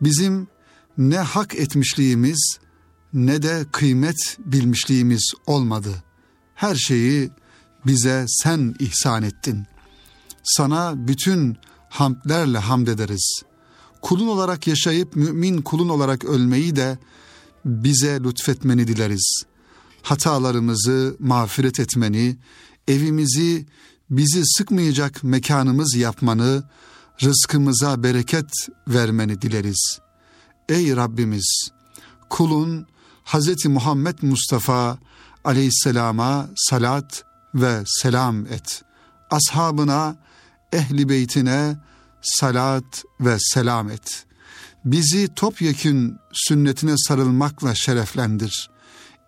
Bizim 0.00 0.48
ne 0.98 1.18
hak 1.18 1.54
etmişliğimiz 1.54 2.58
ne 3.12 3.42
de 3.42 3.66
kıymet 3.72 4.36
bilmişliğimiz 4.38 5.32
olmadı. 5.46 6.02
Her 6.54 6.74
şeyi 6.74 7.30
bize 7.86 8.24
sen 8.28 8.74
ihsan 8.78 9.22
ettin. 9.22 9.66
Sana 10.42 11.08
bütün 11.08 11.56
hamdlerle 11.88 12.58
hamd 12.58 12.86
ederiz. 12.86 13.42
kulun 14.02 14.28
olarak 14.28 14.66
yaşayıp 14.66 15.16
mümin 15.16 15.62
kulun 15.62 15.88
olarak 15.88 16.24
ölmeyi 16.24 16.76
de 16.76 16.98
bize 17.64 18.20
lütfetmeni 18.24 18.88
dileriz. 18.88 19.42
Hatalarımızı 20.02 21.16
mağfiret 21.18 21.80
etmeni, 21.80 22.36
evimizi 22.88 23.66
bizi 24.10 24.42
sıkmayacak 24.44 25.24
mekanımız 25.24 25.96
yapmanı, 25.96 26.64
rızkımıza 27.22 28.02
bereket 28.02 28.50
vermeni 28.88 29.42
dileriz. 29.42 29.98
Ey 30.68 30.96
Rabbimiz, 30.96 31.70
kulun 32.30 32.86
Hz. 33.24 33.66
Muhammed 33.66 34.18
Mustafa 34.22 34.98
aleyhisselama 35.44 36.48
salat 36.56 37.24
ve 37.54 37.82
selam 37.86 38.46
et. 38.46 38.82
Ashabına, 39.30 40.16
ehli 40.72 41.08
beytine 41.08 41.76
salat 42.22 43.04
ve 43.20 43.36
selam 43.40 43.90
et. 43.90 44.24
Bizi 44.84 45.28
topyekün 45.34 46.16
sünnetine 46.32 46.94
sarılmakla 46.96 47.74
şereflendir. 47.74 48.70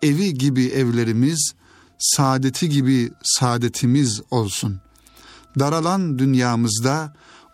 Evi 0.01 0.33
gibi 0.33 0.65
evlerimiz, 0.65 1.53
saadeti 1.99 2.69
gibi 2.69 3.11
saadetimiz 3.23 4.21
olsun. 4.31 4.79
Daralan 5.59 6.19
dünyamızda 6.19 7.13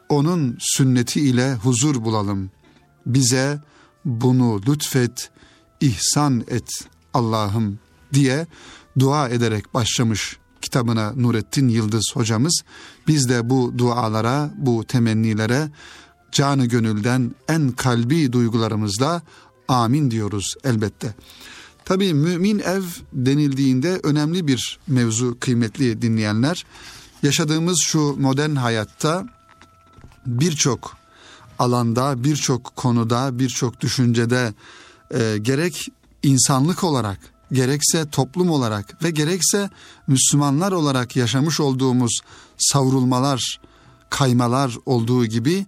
onun 0.09 0.57
sünneti 0.59 1.21
ile 1.21 1.53
huzur 1.53 2.03
bulalım. 2.03 2.51
Bize 3.05 3.61
bunu 4.05 4.61
lütfet, 4.67 5.29
ihsan 5.81 6.43
et 6.47 6.69
Allah'ım 7.13 7.79
diye 8.13 8.47
dua 8.99 9.29
ederek 9.29 9.73
başlamış 9.73 10.37
kitabına 10.61 11.13
Nurettin 11.15 11.67
Yıldız 11.67 12.11
hocamız. 12.13 12.61
Biz 13.07 13.29
de 13.29 13.49
bu 13.49 13.73
dualara, 13.77 14.51
bu 14.57 14.83
temennilere 14.83 15.69
canı 16.31 16.65
gönülden 16.65 17.35
en 17.47 17.71
kalbi 17.71 18.31
duygularımızla 18.31 19.21
amin 19.67 20.11
diyoruz 20.11 20.55
elbette. 20.63 21.15
Tabii 21.87 22.13
mümin 22.13 22.59
ev 22.59 22.83
denildiğinde 23.13 23.99
önemli 24.03 24.47
bir 24.47 24.79
mevzu 24.87 25.37
kıymetli 25.39 26.01
dinleyenler. 26.01 26.65
Yaşadığımız 27.23 27.79
şu 27.81 27.99
modern 27.99 28.55
hayatta 28.55 29.25
birçok 30.25 30.97
alanda, 31.59 32.23
birçok 32.23 32.75
konuda, 32.75 33.39
birçok 33.39 33.81
düşüncede 33.81 34.53
e, 35.11 35.37
gerek 35.41 35.89
insanlık 36.23 36.83
olarak, 36.83 37.19
gerekse 37.51 38.09
toplum 38.09 38.49
olarak 38.49 39.03
ve 39.03 39.11
gerekse 39.11 39.69
Müslümanlar 40.07 40.71
olarak 40.71 41.15
yaşamış 41.15 41.59
olduğumuz 41.59 42.19
savrulmalar, 42.57 43.59
kaymalar 44.09 44.77
olduğu 44.85 45.25
gibi 45.25 45.65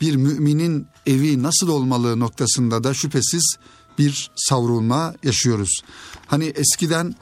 bir 0.00 0.16
müminin 0.16 0.86
evi 1.06 1.42
nasıl 1.42 1.68
olmalı 1.68 2.20
noktasında 2.20 2.84
da 2.84 2.94
şüphesiz 2.94 3.56
bir 3.98 4.30
savrulma 4.36 5.14
yaşıyoruz. 5.22 5.82
Hani 6.26 6.44
eskiden 6.44 7.14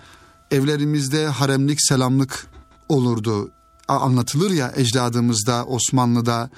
evlerimizde 0.50 1.26
haremlik 1.26 1.82
selamlık 1.82 2.46
olurdu. 2.88 3.50
Anlatılır 3.88 4.50
ya 4.50 4.72
ecdadımızda 4.76 5.64
Osmanlı'da 5.64 6.50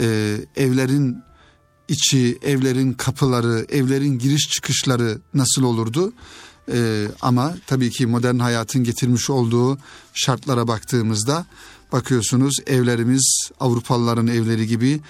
e, 0.00 0.36
evlerin 0.56 1.18
içi, 1.88 2.38
evlerin 2.42 2.92
kapıları, 2.92 3.66
evlerin 3.68 4.18
giriş 4.18 4.48
çıkışları 4.48 5.18
nasıl 5.34 5.62
olurdu? 5.62 6.12
E, 6.72 7.08
ama 7.20 7.54
tabii 7.66 7.90
ki 7.90 8.06
modern 8.06 8.38
hayatın 8.38 8.84
getirmiş 8.84 9.30
olduğu 9.30 9.78
şartlara 10.14 10.68
baktığımızda 10.68 11.46
bakıyorsunuz 11.92 12.54
evlerimiz 12.66 13.50
Avrupalıların 13.60 14.26
evleri 14.26 14.66
gibi. 14.66 15.00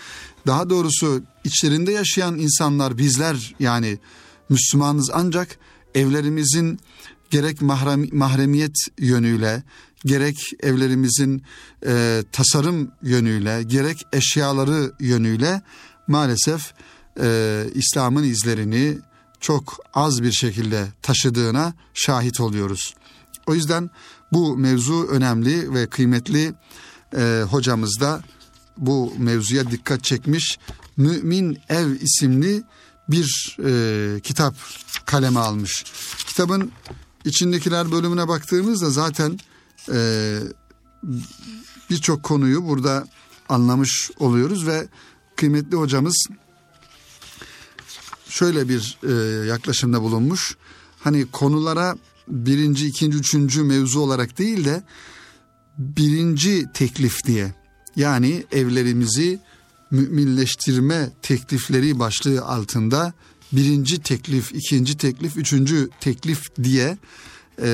Daha 0.47 0.71
doğrusu 0.71 1.23
içlerinde 1.45 1.93
yaşayan 1.93 2.39
insanlar 2.39 2.99
bizler 2.99 3.55
yani 3.61 3.99
Müslümanız 4.49 5.11
ancak 5.15 5.59
evlerimizin 5.95 6.81
gerek 7.31 7.63
mahrem, 7.63 8.07
mahremiyet 8.13 8.77
yönüyle 8.99 9.63
gerek 10.05 10.53
evlerimizin 10.63 11.43
e, 11.87 12.25
tasarım 12.33 12.91
yönüyle 13.03 13.63
gerek 13.63 14.07
eşyaları 14.13 14.93
yönüyle 15.01 15.63
maalesef 16.07 16.73
e, 17.21 17.65
İslam'ın 17.75 18.25
izlerini 18.25 18.99
çok 19.41 19.77
az 19.95 20.23
bir 20.23 20.33
şekilde 20.33 20.87
taşıdığına 21.03 21.75
şahit 21.95 22.41
oluyoruz. 22.41 22.95
O 23.47 23.55
yüzden 23.55 23.91
bu 24.33 24.57
mevzu 24.57 25.07
önemli 25.11 25.75
ve 25.75 25.87
kıymetli 25.87 26.55
e, 27.17 27.43
hocamız 27.51 28.01
da 28.01 28.23
bu 28.77 29.13
mevzuya 29.19 29.71
dikkat 29.71 30.05
çekmiş. 30.05 30.59
Mümin 30.97 31.59
Ev 31.69 31.91
isimli 32.01 32.63
bir 33.09 33.57
e, 33.65 34.21
kitap 34.21 34.55
kaleme 35.07 35.41
almış. 35.41 35.85
Kitabın 36.27 36.73
içindekiler 37.25 37.93
bölümüne 37.93 38.29
baktığımızda 38.29 38.91
zaten 38.91 39.39
e, 39.93 40.39
birçok 41.91 42.23
konuyu 42.23 42.65
burada 42.65 43.09
anlamış 43.49 44.11
oluyoruz 44.19 44.67
ve 44.67 44.89
kıymetli 45.37 45.77
hocamız 45.77 46.27
şöyle 48.29 48.69
bir 48.69 48.99
e, 49.03 49.47
yaklaşımda 49.47 50.03
bulunmuş. 50.03 50.57
Hani 51.01 51.27
konulara 51.31 51.97
birinci, 52.29 52.87
ikinci, 52.87 53.19
üçüncü 53.19 53.63
mevzu 53.63 54.01
olarak 54.01 54.39
değil 54.39 54.65
de 54.65 54.83
birinci 55.79 56.67
teklif 56.75 57.25
diye 57.25 57.55
yani 57.97 58.45
evlerimizi 58.53 59.41
müminleştirme 59.91 61.11
teklifleri 61.23 61.99
başlığı 61.99 62.43
altında 62.43 63.13
birinci 63.53 64.03
teklif, 64.03 64.55
ikinci 64.55 64.97
teklif, 64.97 65.37
üçüncü 65.37 65.89
teklif 66.01 66.43
diye 66.63 66.99
e, 67.59 67.67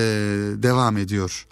devam 0.56 0.96
ediyor. 0.96 1.46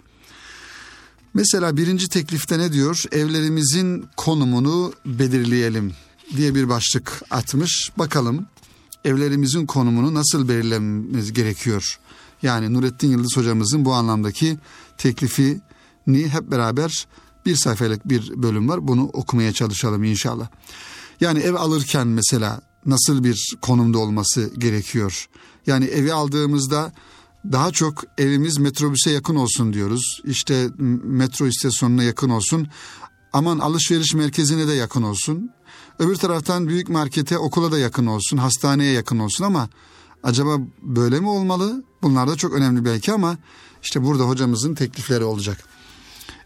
Mesela 1.33 1.77
birinci 1.77 2.07
teklifte 2.07 2.59
ne 2.59 2.73
diyor? 2.73 3.03
Evlerimizin 3.11 4.05
konumunu 4.17 4.93
belirleyelim 5.05 5.93
diye 6.37 6.55
bir 6.55 6.69
başlık 6.69 7.21
atmış. 7.31 7.91
Bakalım 7.97 8.45
evlerimizin 9.05 9.65
konumunu 9.65 10.13
nasıl 10.13 10.49
belirlememiz 10.49 11.33
gerekiyor? 11.33 11.99
Yani 12.41 12.73
Nurettin 12.73 13.07
Yıldız 13.11 13.37
hocamızın 13.37 13.85
bu 13.85 13.93
anlamdaki 13.93 14.57
teklifini 14.97 16.29
hep 16.29 16.51
beraber 16.51 17.07
bir 17.45 17.55
sayfalık 17.55 18.09
bir 18.09 18.43
bölüm 18.43 18.69
var. 18.69 18.87
Bunu 18.87 19.03
okumaya 19.03 19.53
çalışalım 19.53 20.03
inşallah. 20.03 20.47
Yani 21.21 21.39
ev 21.39 21.53
alırken 21.53 22.07
mesela 22.07 22.61
nasıl 22.85 23.23
bir 23.23 23.55
konumda 23.61 23.97
olması 23.97 24.51
gerekiyor? 24.57 25.27
Yani 25.67 25.85
evi 25.85 26.13
aldığımızda 26.13 26.93
daha 27.51 27.71
çok 27.71 28.03
evimiz 28.17 28.57
metrobüse 28.57 29.11
yakın 29.11 29.35
olsun 29.35 29.73
diyoruz. 29.73 30.21
İşte 30.25 30.69
metro 31.03 31.47
istasyonuna 31.47 32.03
yakın 32.03 32.29
olsun. 32.29 32.67
Aman 33.33 33.59
alışveriş 33.59 34.13
merkezine 34.13 34.67
de 34.67 34.73
yakın 34.73 35.03
olsun. 35.03 35.49
Öbür 35.99 36.15
taraftan 36.15 36.67
büyük 36.67 36.89
markete, 36.89 37.37
okula 37.37 37.71
da 37.71 37.79
yakın 37.79 38.05
olsun, 38.05 38.37
hastaneye 38.37 38.91
yakın 38.91 39.19
olsun 39.19 39.45
ama 39.45 39.69
acaba 40.23 40.57
böyle 40.81 41.19
mi 41.19 41.29
olmalı? 41.29 41.83
Bunlar 42.01 42.27
da 42.27 42.35
çok 42.35 42.53
önemli 42.53 42.85
belki 42.85 43.13
ama 43.13 43.37
işte 43.83 44.03
burada 44.03 44.23
hocamızın 44.23 44.75
teklifleri 44.75 45.23
olacak. 45.23 45.65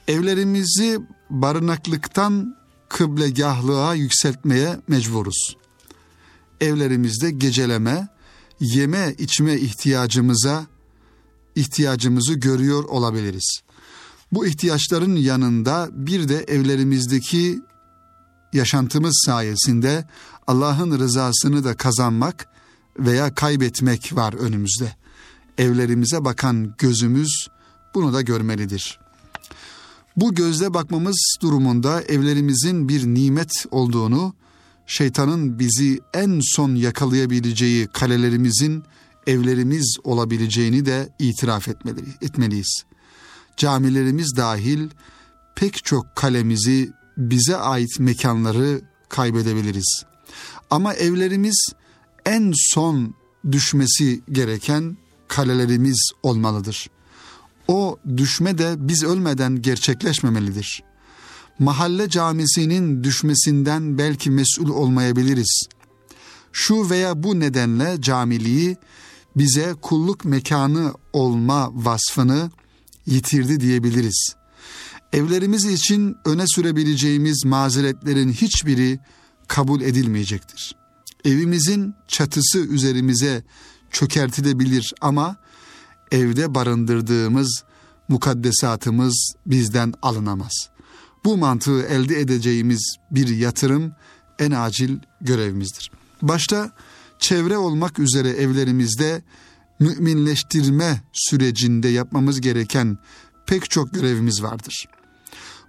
Evlerimizi 0.08 1.00
barınaklıktan 1.30 2.58
kıblegahlığa 2.90 3.94
yükseltmeye 3.94 4.80
mecburuz. 4.88 5.58
Evlerimizde 6.62 7.32
geceleme, 7.32 8.08
yeme 8.60 9.16
içme 9.18 9.56
ihtiyacımıza 9.56 10.66
ihtiyacımızı 11.56 12.34
görüyor 12.34 12.84
olabiliriz. 12.84 13.62
Bu 14.32 14.46
ihtiyaçların 14.46 15.16
yanında 15.16 15.90
bir 15.92 16.30
de 16.30 16.44
evlerimizdeki 16.44 17.60
yaşantımız 18.54 19.24
sayesinde 19.26 20.08
Allah'ın 20.48 21.00
rızasını 21.00 21.64
da 21.64 21.78
kazanmak 21.78 22.48
veya 23.00 23.36
kaybetmek 23.36 24.16
var 24.16 24.34
önümüzde. 24.34 24.96
Evlerimize 25.58 26.26
bakan 26.26 26.76
gözümüz 26.78 27.48
bunu 27.96 28.14
da 28.14 28.22
görmelidir. 28.22 29.07
Bu 30.18 30.36
gözle 30.36 30.74
bakmamız 30.74 31.36
durumunda 31.42 32.02
evlerimizin 32.02 32.90
bir 32.90 33.06
nimet 33.06 33.66
olduğunu, 33.72 34.34
şeytanın 34.86 35.60
bizi 35.60 36.00
en 36.14 36.40
son 36.44 36.76
yakalayabileceği 36.76 37.88
kalelerimizin 37.88 38.84
evlerimiz 39.28 39.98
olabileceğini 40.04 40.86
de 40.86 41.10
itiraf 41.20 41.68
etmeli, 41.68 42.02
etmeliyiz. 42.22 42.84
Camilerimiz 43.58 44.34
dahil 44.38 44.90
pek 45.56 45.86
çok 45.86 46.16
kalemizi 46.16 46.92
bize 47.18 47.58
ait 47.58 48.00
mekanları 48.00 48.82
kaybedebiliriz. 49.10 50.04
Ama 50.70 50.94
evlerimiz 50.94 51.70
en 52.26 52.54
son 52.56 53.16
düşmesi 53.52 54.22
gereken 54.32 54.98
kalelerimiz 55.28 56.12
olmalıdır. 56.24 56.90
O 57.68 58.00
düşme 58.18 58.58
de 58.58 58.76
biz 58.78 59.04
ölmeden 59.04 59.62
gerçekleşmemelidir. 59.62 60.84
mahalle 61.60 62.10
camisinin 62.10 63.04
düşmesinden 63.04 63.98
belki 63.98 64.32
mesul 64.32 64.70
olmayabiliriz. 64.70 65.68
Şu 66.52 66.90
veya 66.90 67.24
bu 67.24 67.40
nedenle 67.40 68.02
camiliği 68.02 68.78
bize 69.36 69.74
kulluk 69.82 70.26
mekanı 70.26 70.94
olma 71.14 71.70
vasfını 71.74 72.52
yitirdi 73.06 73.60
diyebiliriz. 73.60 74.36
Evlerimiz 75.14 75.66
için 75.66 76.16
öne 76.26 76.44
sürebileceğimiz 76.48 77.46
mazeretlerin 77.46 78.34
hiçbiri 78.34 79.00
kabul 79.48 79.82
edilmeyecektir. 79.82 80.76
Evimizin 81.26 81.94
çatısı 82.08 82.60
üzerimize 82.60 83.44
çökertilebilir 83.92 84.94
ama 85.02 85.38
evde 86.12 86.56
barındırdığımız 86.56 87.64
mukaddesatımız 88.08 89.34
bizden 89.46 89.94
alınamaz. 90.02 90.70
Bu 91.26 91.38
mantığı 91.38 91.82
elde 91.82 92.20
edeceğimiz 92.20 92.96
bir 93.12 93.28
yatırım 93.28 93.94
en 94.40 94.52
acil 94.52 94.98
görevimizdir. 95.22 95.92
Başta 96.22 96.72
çevre 97.20 97.58
olmak 97.58 98.00
üzere 98.00 98.30
evlerimizde 98.30 99.24
müminleştirme 99.80 101.02
sürecinde 101.14 101.88
yapmamız 101.88 102.42
gereken 102.42 102.98
pek 103.48 103.70
çok 103.70 103.94
görevimiz 103.94 104.44
vardır. 104.44 104.88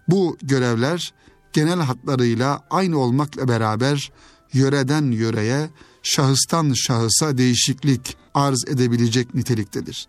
Bu 0.09 0.37
görevler 0.42 1.14
genel 1.53 1.81
hatlarıyla 1.81 2.64
aynı 2.70 2.98
olmakla 2.98 3.48
beraber 3.48 4.12
yöreden 4.53 5.11
yöreye, 5.11 5.70
şahıstan 6.03 6.72
şahısa 6.72 7.38
değişiklik 7.38 8.16
arz 8.35 8.64
edebilecek 8.68 9.35
niteliktedir. 9.35 10.09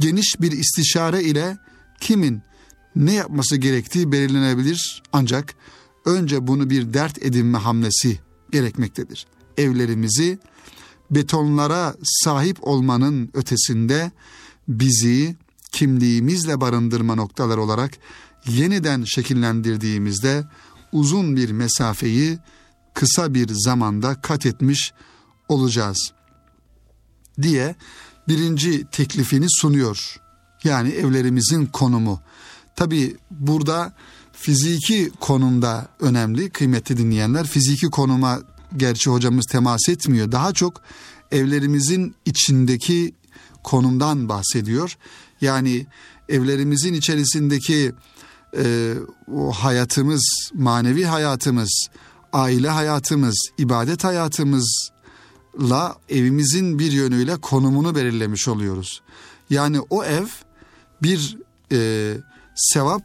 Geniş 0.00 0.40
bir 0.40 0.52
istişare 0.52 1.22
ile 1.22 1.58
kimin 2.00 2.42
ne 2.96 3.12
yapması 3.12 3.56
gerektiği 3.56 4.12
belirlenebilir 4.12 5.02
ancak 5.12 5.54
önce 6.04 6.46
bunu 6.46 6.70
bir 6.70 6.94
dert 6.94 7.22
edinme 7.22 7.58
hamlesi 7.58 8.18
gerekmektedir. 8.50 9.26
Evlerimizi 9.58 10.38
betonlara 11.10 11.94
sahip 12.02 12.58
olmanın 12.68 13.30
ötesinde 13.34 14.10
bizi 14.68 15.36
kimliğimizle 15.72 16.60
barındırma 16.60 17.14
noktalar 17.14 17.58
olarak 17.58 17.90
yeniden 18.46 19.04
şekillendirdiğimizde 19.04 20.44
uzun 20.92 21.36
bir 21.36 21.50
mesafeyi 21.50 22.38
kısa 22.94 23.34
bir 23.34 23.48
zamanda 23.52 24.20
kat 24.20 24.46
etmiş 24.46 24.92
olacağız 25.48 26.12
diye 27.42 27.74
birinci 28.28 28.86
teklifini 28.86 29.46
sunuyor. 29.48 30.20
Yani 30.64 30.88
evlerimizin 30.90 31.66
konumu. 31.66 32.20
Tabi 32.76 33.16
burada 33.30 33.92
fiziki 34.32 35.12
konumda 35.20 35.88
önemli 36.00 36.50
kıymetli 36.50 36.96
dinleyenler. 36.96 37.46
Fiziki 37.46 37.86
konuma 37.86 38.40
gerçi 38.76 39.10
hocamız 39.10 39.46
temas 39.46 39.88
etmiyor. 39.88 40.32
Daha 40.32 40.52
çok 40.52 40.82
evlerimizin 41.32 42.14
içindeki 42.24 43.14
konumdan 43.62 44.28
bahsediyor. 44.28 44.96
Yani 45.40 45.86
evlerimizin 46.28 46.94
içerisindeki 46.94 47.92
e, 48.56 48.94
o 49.32 49.52
hayatımız, 49.52 50.50
manevi 50.54 51.04
hayatımız, 51.04 51.88
aile 52.32 52.68
hayatımız, 52.68 53.36
ibadet 53.58 54.04
hayatımızla 55.54 55.96
evimizin 56.08 56.78
bir 56.78 56.92
yönüyle 56.92 57.36
konumunu 57.36 57.94
belirlemiş 57.94 58.48
oluyoruz. 58.48 59.02
Yani 59.50 59.80
o 59.90 60.04
ev 60.04 60.26
bir 61.02 61.38
e, 61.72 62.16
sevap 62.54 63.02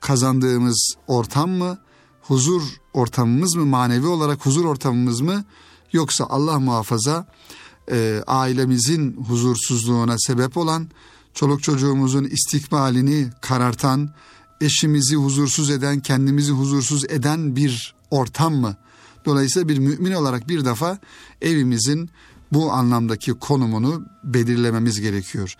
kazandığımız 0.00 0.94
ortam 1.06 1.50
mı, 1.50 1.78
huzur 2.22 2.62
ortamımız 2.94 3.54
mı, 3.54 3.66
manevi 3.66 4.06
olarak 4.06 4.46
huzur 4.46 4.64
ortamımız 4.64 5.20
mı, 5.20 5.44
yoksa 5.92 6.24
Allah 6.24 6.60
muhafaza 6.60 7.26
e, 7.90 8.22
ailemizin 8.26 9.16
huzursuzluğuna 9.28 10.16
sebep 10.18 10.56
olan, 10.56 10.88
çoluk 11.34 11.62
çocuğumuzun 11.62 12.24
istikbalini 12.24 13.30
karartan, 13.40 14.10
eşimizi 14.60 15.16
huzursuz 15.16 15.70
eden, 15.70 16.00
kendimizi 16.00 16.52
huzursuz 16.52 17.04
eden 17.04 17.56
bir 17.56 17.94
ortam 18.10 18.54
mı? 18.54 18.76
Dolayısıyla 19.24 19.68
bir 19.68 19.78
mümin 19.78 20.12
olarak 20.12 20.48
bir 20.48 20.64
defa 20.64 20.98
evimizin 21.40 22.10
bu 22.52 22.72
anlamdaki 22.72 23.32
konumunu 23.32 24.06
belirlememiz 24.24 25.00
gerekiyor. 25.00 25.56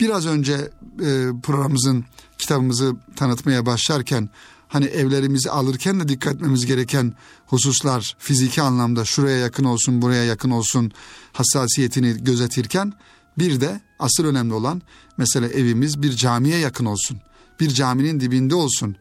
Biraz 0.00 0.26
önce 0.26 0.52
e, 0.54 1.28
programımızın 1.42 2.04
kitabımızı 2.38 2.96
tanıtmaya 3.16 3.66
başlarken 3.66 4.28
hani 4.68 4.84
evlerimizi 4.84 5.50
alırken 5.50 6.00
de 6.00 6.08
dikkat 6.08 6.34
etmemiz 6.34 6.66
gereken 6.66 7.14
hususlar 7.46 8.16
fiziki 8.18 8.62
anlamda 8.62 9.04
şuraya 9.04 9.36
yakın 9.36 9.64
olsun 9.64 10.02
buraya 10.02 10.24
yakın 10.24 10.50
olsun 10.50 10.92
hassasiyetini 11.32 12.24
gözetirken 12.24 12.92
bir 13.38 13.60
de 13.60 13.80
asıl 13.98 14.24
önemli 14.24 14.54
olan 14.54 14.82
mesela 15.16 15.48
evimiz 15.48 16.02
bir 16.02 16.12
camiye 16.12 16.58
yakın 16.58 16.84
olsun. 16.84 17.20
Bir 17.60 17.68
caminin 17.68 18.20
dibinde 18.20 18.54
olsun. 18.54 18.96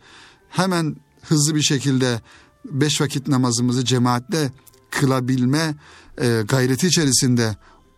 Hemen 0.50 0.96
hızlı 1.22 1.56
bir 1.56 1.62
şekilde 1.62 2.22
beş 2.66 3.02
vakit 3.02 3.28
namazımızı 3.28 3.86
cemaatle 3.86 4.52
kılabilme 4.92 5.76
e, 6.22 6.42
gayreti 6.48 6.88
içerisinde 6.88 7.56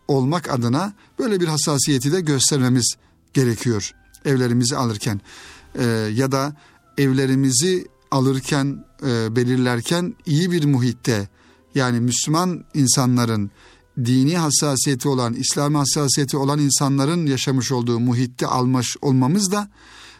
olmak 0.08 0.50
adına 0.50 0.92
böyle 1.18 1.40
bir 1.40 1.46
hassasiyeti 1.46 2.12
de 2.12 2.20
göstermemiz 2.20 2.94
gerekiyor 3.34 3.92
evlerimizi 4.24 4.76
alırken. 4.76 5.20
E, 5.74 5.84
ya 6.14 6.32
da 6.32 6.56
evlerimizi 6.98 7.86
alırken 8.10 8.84
e, 9.06 9.36
belirlerken 9.36 10.14
iyi 10.26 10.50
bir 10.50 10.64
muhitte 10.64 11.28
yani 11.74 12.00
Müslüman 12.00 12.64
insanların 12.74 13.50
dini 14.04 14.38
hassasiyeti 14.38 15.08
olan, 15.08 15.34
İslami 15.34 15.76
hassasiyeti 15.76 16.36
olan 16.36 16.58
insanların 16.58 17.26
yaşamış 17.26 17.72
olduğu 17.72 18.00
muhitte 18.00 18.46
almış 18.46 18.96
olmamız 19.02 19.52
da 19.52 19.68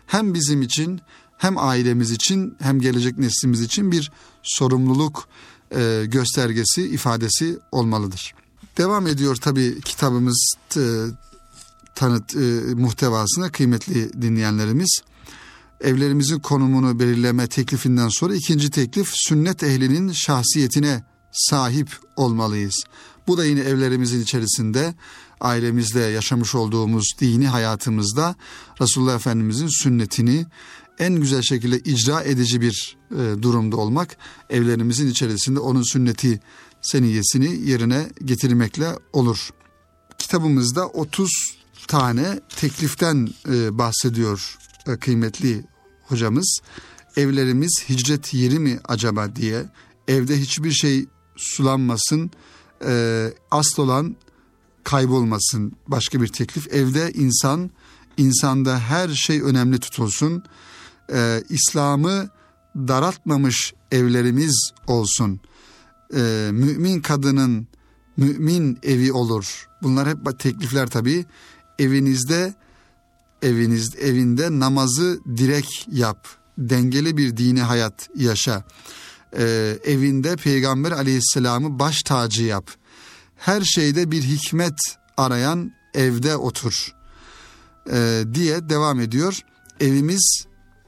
hem 0.07 0.35
bizim 0.35 0.63
için 0.63 1.01
hem 1.43 1.59
ailemiz 1.59 2.11
için 2.11 2.57
hem 2.61 2.81
gelecek 2.81 3.19
neslimiz 3.19 3.61
için 3.61 3.93
bir 3.93 4.13
sorumluluk 4.43 5.29
e, 5.75 6.05
göstergesi, 6.07 6.83
ifadesi 6.83 7.59
olmalıdır. 7.73 8.35
Devam 8.79 9.07
ediyor 9.07 9.37
tabi 9.37 9.81
kitabımız 9.81 10.55
e, 10.77 10.83
tanıt 11.95 12.37
e, 12.37 12.39
muhtevasına 12.75 13.53
kıymetli 13.53 14.23
dinleyenlerimiz. 14.23 15.01
Evlerimizin 15.81 16.39
konumunu 16.39 16.99
belirleme 16.99 17.47
teklifinden 17.47 18.09
sonra 18.09 18.35
ikinci 18.35 18.71
teklif 18.71 19.09
sünnet 19.13 19.63
ehlinin 19.63 20.13
şahsiyetine 20.13 21.05
sahip 21.33 21.89
olmalıyız. 22.17 22.85
Bu 23.27 23.39
da 23.39 23.45
yine 23.45 23.61
evlerimizin 23.61 24.23
içerisinde 24.23 24.95
ailemizde 25.41 26.01
yaşamış 26.01 26.55
olduğumuz 26.55 27.05
dini 27.21 27.49
hayatımızda 27.49 28.35
Resulullah 28.81 29.15
Efendimizin 29.15 29.83
sünnetini 29.83 30.47
en 31.03 31.15
güzel 31.15 31.43
şekilde 31.43 31.79
icra 31.79 32.23
edici 32.23 32.61
bir 32.61 32.97
e, 33.11 33.43
durumda 33.43 33.77
olmak 33.77 34.17
evlerimizin 34.51 35.11
içerisinde 35.11 35.61
onun 35.61 35.93
sünneti 35.93 36.41
seniyesini 36.83 37.71
yerine 37.71 38.09
getirmekle 38.25 38.89
olur. 39.13 39.51
Kitabımızda 40.19 40.87
30 40.87 41.31
tane 41.89 42.41
tekliften 42.57 43.29
e, 43.49 43.79
bahsediyor 43.79 44.59
e, 44.87 44.97
kıymetli 44.97 45.65
hocamız. 46.03 46.61
Evlerimiz 47.17 47.85
hicret 47.89 48.35
yeri 48.35 48.59
mi 48.59 48.81
acaba 48.85 49.37
diye 49.37 49.65
evde 50.09 50.41
hiçbir 50.41 50.73
şey 50.73 51.07
sulanmasın, 51.37 52.31
e, 52.87 53.27
asıl 53.51 53.83
olan 53.83 54.17
kaybolmasın 54.85 55.73
başka 55.89 56.21
bir 56.21 56.29
teklif. 56.29 56.73
Evde 56.73 57.13
insan, 57.13 57.71
insanda 58.17 58.79
her 58.79 59.09
şey 59.09 59.43
önemli 59.43 59.81
tutulsun. 59.81 60.45
E, 61.13 61.43
İslam'ı 61.49 62.31
daraltmamış 62.77 63.75
evlerimiz 63.93 64.71
olsun. 64.87 65.41
E, 66.17 66.49
mümin 66.53 67.01
kadının 67.01 67.67
mümin 68.17 68.79
evi 68.83 69.13
olur. 69.13 69.69
Bunlar 69.83 70.09
hep 70.09 70.39
teklifler 70.39 70.87
tabii. 70.87 71.27
Evinizde 71.79 72.55
eviniz 73.43 73.97
evinde 74.01 74.51
namazı 74.51 75.21
direk 75.37 75.87
yap. 75.93 76.29
Dengeli 76.59 77.17
bir 77.17 77.37
dini 77.37 77.63
hayat 77.63 78.09
yaşa. 78.17 78.65
Ee, 79.37 79.79
evinde 79.85 80.37
Peygamber 80.37 80.93
Aleyhisselam'ı 80.93 81.79
baş 81.79 82.03
tacı 82.03 82.43
yap. 82.43 82.71
Her 83.37 83.63
şeyde 83.63 84.11
bir 84.11 84.23
hikmet 84.23 84.79
arayan 85.17 85.73
evde 85.95 86.37
otur. 86.37 86.95
Ee, 87.93 88.25
diye 88.35 88.69
devam 88.69 89.01
ediyor. 89.01 89.39
Evimiz 89.81 90.45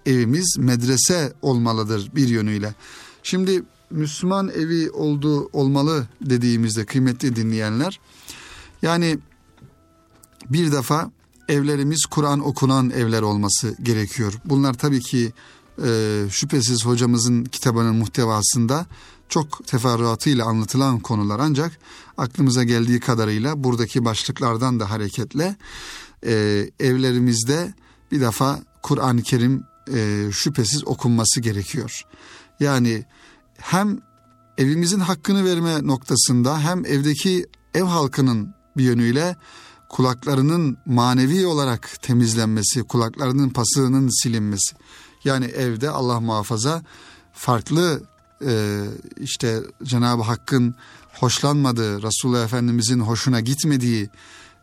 evimiz 0.06 0.56
medrese 0.58 1.32
olmalıdır 1.42 2.10
bir 2.14 2.28
yönüyle. 2.28 2.74
Şimdi 3.22 3.62
Müslüman 3.90 4.48
evi 4.48 4.90
olduğu 4.90 5.46
olmalı 5.46 6.06
dediğimizde 6.20 6.84
kıymetli 6.84 7.36
dinleyenler 7.36 8.00
yani 8.82 9.18
bir 10.50 10.72
defa 10.72 11.10
evlerimiz 11.48 12.04
Kur'an 12.04 12.46
okunan 12.46 12.90
evler 12.90 13.22
olması 13.22 13.76
gerekiyor. 13.82 14.34
Bunlar 14.44 14.74
tabii 14.74 15.00
ki 15.00 15.32
e, 15.84 16.20
şüphesiz 16.30 16.86
hocamızın 16.86 17.44
kitabının 17.44 17.96
muhtevasında 17.96 18.86
çok 19.28 19.66
teferruatıyla 19.66 20.46
anlatılan 20.46 21.00
konular 21.00 21.40
ancak 21.40 21.78
aklımıza 22.18 22.64
geldiği 22.64 23.00
kadarıyla 23.00 23.64
buradaki 23.64 24.04
başlıklardan 24.04 24.80
da 24.80 24.90
hareketle 24.90 25.56
e, 26.26 26.32
evlerimizde 26.80 27.74
bir 28.12 28.20
defa 28.20 28.60
Kur'an-ı 28.82 29.22
Kerim 29.22 29.64
e, 29.92 30.28
şüphesiz 30.32 30.86
okunması 30.86 31.40
gerekiyor. 31.40 32.02
Yani 32.60 33.04
hem 33.58 33.98
evimizin 34.58 35.00
hakkını 35.00 35.44
verme 35.44 35.86
noktasında 35.86 36.60
hem 36.60 36.86
evdeki 36.86 37.46
ev 37.74 37.82
halkının 37.82 38.54
bir 38.76 38.84
yönüyle 38.84 39.36
kulaklarının 39.88 40.78
manevi 40.86 41.46
olarak 41.46 42.02
temizlenmesi, 42.02 42.82
kulaklarının 42.82 43.50
pasığının 43.50 44.22
silinmesi. 44.22 44.76
Yani 45.24 45.44
evde 45.44 45.90
Allah 45.90 46.20
muhafaza 46.20 46.82
farklı 47.32 48.02
e, 48.46 48.84
işte 49.16 49.60
Cenab-ı 49.82 50.22
Hakk'ın 50.22 50.74
hoşlanmadığı, 51.12 52.02
Resulullah 52.02 52.44
Efendimizin 52.44 53.00
hoşuna 53.00 53.40
gitmediği 53.40 54.10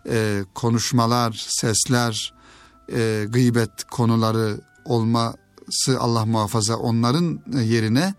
e, 0.10 0.44
konuşmalar, 0.54 1.46
sesler, 1.50 2.34
e, 2.94 3.26
gıybet 3.30 3.84
konuları 3.84 4.62
olması 4.86 6.00
Allah 6.00 6.26
muhafaza 6.26 6.76
onların 6.76 7.42
yerine 7.64 8.14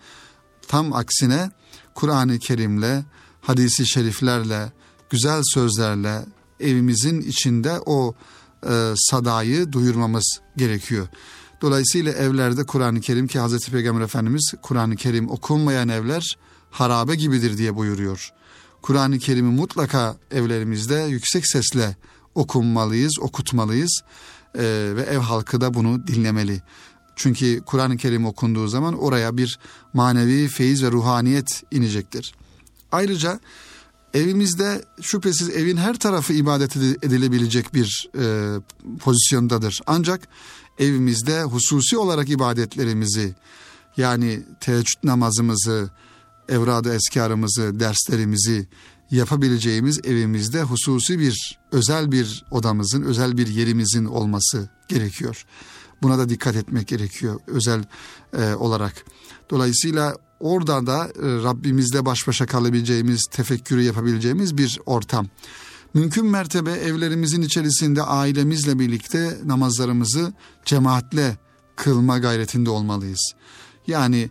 tam 0.68 0.92
aksine 0.92 1.50
Kur'an-ı 1.94 2.38
Kerim'le, 2.38 3.04
hadisi 3.40 3.86
şeriflerle, 3.86 4.72
güzel 5.10 5.42
sözlerle 5.44 6.24
evimizin 6.60 7.20
içinde 7.20 7.80
o 7.86 8.14
e, 8.68 8.92
sadayı 8.96 9.72
duyurmamız 9.72 10.40
gerekiyor. 10.56 11.08
Dolayısıyla 11.62 12.12
evlerde 12.12 12.66
Kur'an-ı 12.66 13.00
Kerim 13.00 13.26
ki 13.26 13.38
Hazreti 13.38 13.70
Peygamber 13.70 14.04
Efendimiz 14.04 14.54
Kur'an-ı 14.62 14.96
Kerim 14.96 15.30
okunmayan 15.30 15.88
evler 15.88 16.38
harabe 16.70 17.14
gibidir 17.14 17.58
diye 17.58 17.76
buyuruyor. 17.76 18.32
Kur'an-ı 18.82 19.18
Kerim'i 19.18 19.56
mutlaka 19.56 20.16
evlerimizde 20.30 20.94
yüksek 20.94 21.46
sesle 21.46 21.96
okunmalıyız, 22.34 23.18
okutmalıyız 23.20 24.02
ee, 24.58 24.92
ve 24.96 25.02
ev 25.02 25.18
halkı 25.18 25.60
da 25.60 25.74
bunu 25.74 26.06
dinlemeli. 26.06 26.62
Çünkü 27.16 27.62
Kur'an-ı 27.66 27.96
Kerim 27.96 28.26
okunduğu 28.26 28.68
zaman 28.68 28.98
oraya 28.98 29.36
bir 29.36 29.58
manevi 29.92 30.48
feyiz 30.48 30.82
ve 30.82 30.90
ruhaniyet 30.90 31.62
inecektir. 31.70 32.34
Ayrıca 32.92 33.40
evimizde 34.14 34.84
şüphesiz 35.02 35.50
evin 35.50 35.76
her 35.76 35.98
tarafı 35.98 36.32
ibadet 36.32 36.76
edilebilecek 36.76 37.74
bir 37.74 38.10
e, 38.18 38.56
pozisyondadır. 38.98 39.80
Ancak 39.86 40.28
evimizde 40.78 41.42
hususi 41.42 41.96
olarak 41.96 42.30
ibadetlerimizi 42.30 43.34
yani 43.96 44.42
teheccüd 44.60 44.98
namazımızı, 45.04 45.90
evrad-ı 46.48 46.94
eskarımızı, 46.94 47.80
derslerimizi 47.80 48.68
yapabileceğimiz 49.12 50.00
evimizde 50.04 50.62
hususi 50.62 51.18
bir 51.18 51.58
özel 51.72 52.12
bir 52.12 52.44
odamızın, 52.50 53.02
özel 53.02 53.38
bir 53.38 53.46
yerimizin 53.46 54.04
olması 54.04 54.68
gerekiyor. 54.88 55.46
Buna 56.02 56.18
da 56.18 56.28
dikkat 56.28 56.56
etmek 56.56 56.88
gerekiyor 56.88 57.40
özel 57.46 57.84
e, 58.38 58.54
olarak. 58.54 59.04
Dolayısıyla 59.50 60.16
orada 60.40 60.86
da 60.86 61.04
e, 61.04 61.10
Rabbimizle 61.22 62.06
baş 62.06 62.28
başa 62.28 62.46
kalabileceğimiz, 62.46 63.26
tefekkürü 63.30 63.82
yapabileceğimiz 63.82 64.58
bir 64.58 64.80
ortam. 64.86 65.26
Mümkün 65.94 66.26
mertebe 66.26 66.70
evlerimizin 66.70 67.42
içerisinde 67.42 68.02
ailemizle 68.02 68.78
birlikte 68.78 69.38
namazlarımızı 69.44 70.32
cemaatle 70.64 71.36
kılma 71.76 72.18
gayretinde 72.18 72.70
olmalıyız. 72.70 73.32
Yani 73.86 74.30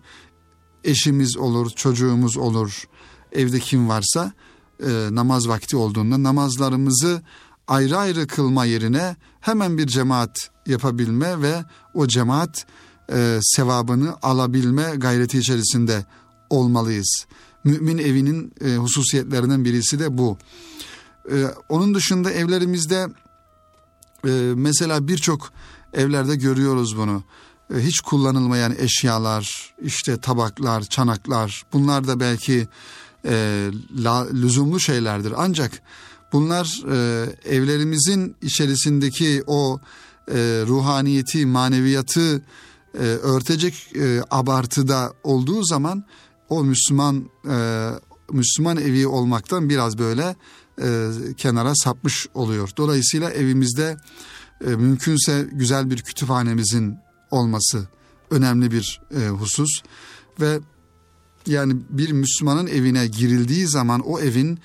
eşimiz 0.84 1.38
olur, 1.38 1.70
çocuğumuz 1.70 2.38
olur, 2.38 2.84
evde 3.32 3.60
kim 3.60 3.90
varsa 3.90 4.34
e, 4.88 5.16
namaz 5.16 5.48
vakti 5.48 5.78
olduğunda 5.78 6.24
namazlarımızı 6.24 7.22
ayrı 7.68 7.98
ayrı 7.98 8.28
kılma 8.28 8.66
yerine 8.66 9.16
hemen 9.40 9.78
bir 9.78 9.88
cemaat 9.88 10.50
yapabilme 10.66 11.42
ve 11.42 11.66
o 11.94 12.08
cemaat 12.08 12.66
e, 13.14 13.40
sevabını 13.42 14.16
alabilme 14.22 14.94
gayreti 14.98 15.40
içerisinde 15.40 16.06
olmalıyız. 16.50 17.26
Mümin 17.64 17.98
evinin 17.98 18.54
e, 18.62 18.76
hususiyetlerinden 18.76 19.66
birisi 19.66 20.00
de 20.00 20.18
bu. 20.18 20.38
E, 21.32 21.46
onun 21.70 21.96
dışında 21.96 22.32
evlerimizde 22.32 23.08
e, 24.28 24.30
mesela 24.56 25.08
birçok 25.08 25.52
evlerde 25.94 26.36
görüyoruz 26.36 26.98
bunu. 26.98 27.24
E, 27.76 27.80
hiç 27.80 28.00
kullanılmayan 28.00 28.76
eşyalar, 28.80 29.74
işte 29.82 30.18
tabaklar, 30.18 30.82
çanaklar 30.82 31.64
bunlar 31.74 32.08
da 32.08 32.20
belki 32.20 32.68
e, 33.26 33.68
la, 34.04 34.28
lüzumlu 34.34 34.80
şeylerdir. 34.80 35.34
Ancak 35.38 35.82
bunlar 36.34 36.84
e, 36.92 37.26
evlerimizin 37.56 38.36
içerisindeki 38.42 39.44
o 39.48 39.80
e, 40.28 40.34
ruhaniyeti, 40.68 41.46
maneviyatı 41.46 42.42
e, 42.94 43.04
örtecek 43.04 43.96
e, 43.96 44.22
abartıda 44.32 45.14
olduğu 45.24 45.64
zaman 45.64 46.04
o 46.50 46.64
Müslüman 46.64 47.30
e, 47.50 47.90
Müslüman 48.32 48.78
evi 48.78 49.08
olmaktan 49.08 49.70
biraz 49.70 49.98
böyle 49.98 50.36
e, 50.82 51.10
kenara 51.38 51.76
sapmış 51.76 52.28
oluyor. 52.34 52.70
Dolayısıyla 52.78 53.32
evimizde 53.32 53.98
e, 54.66 54.70
mümkünse 54.70 55.48
güzel 55.52 55.90
bir 55.90 56.02
kütüphanemizin 56.02 56.98
olması 57.32 57.88
önemli 58.32 58.72
bir 58.72 59.02
e, 59.16 59.28
husus 59.28 59.82
ve 60.40 60.60
yani 61.48 61.76
bir 61.90 62.12
Müslümanın 62.12 62.68
evine 62.68 63.08
girildiği 63.08 63.68
zaman 63.68 64.00
o 64.00 64.20
evin 64.20 64.60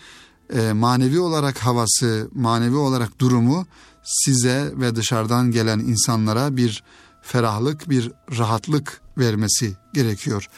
e, 0.52 0.72
manevi 0.72 1.20
olarak 1.20 1.58
havası, 1.58 2.28
manevi 2.34 2.76
olarak 2.76 3.18
durumu 3.18 3.66
size 4.04 4.72
ve 4.74 4.96
dışarıdan 4.96 5.50
gelen 5.50 5.78
insanlara 5.78 6.56
bir 6.56 6.82
ferahlık, 7.22 7.90
bir 7.90 8.12
rahatlık 8.38 9.00
vermesi 9.18 9.76
gerekiyor. 9.94 10.48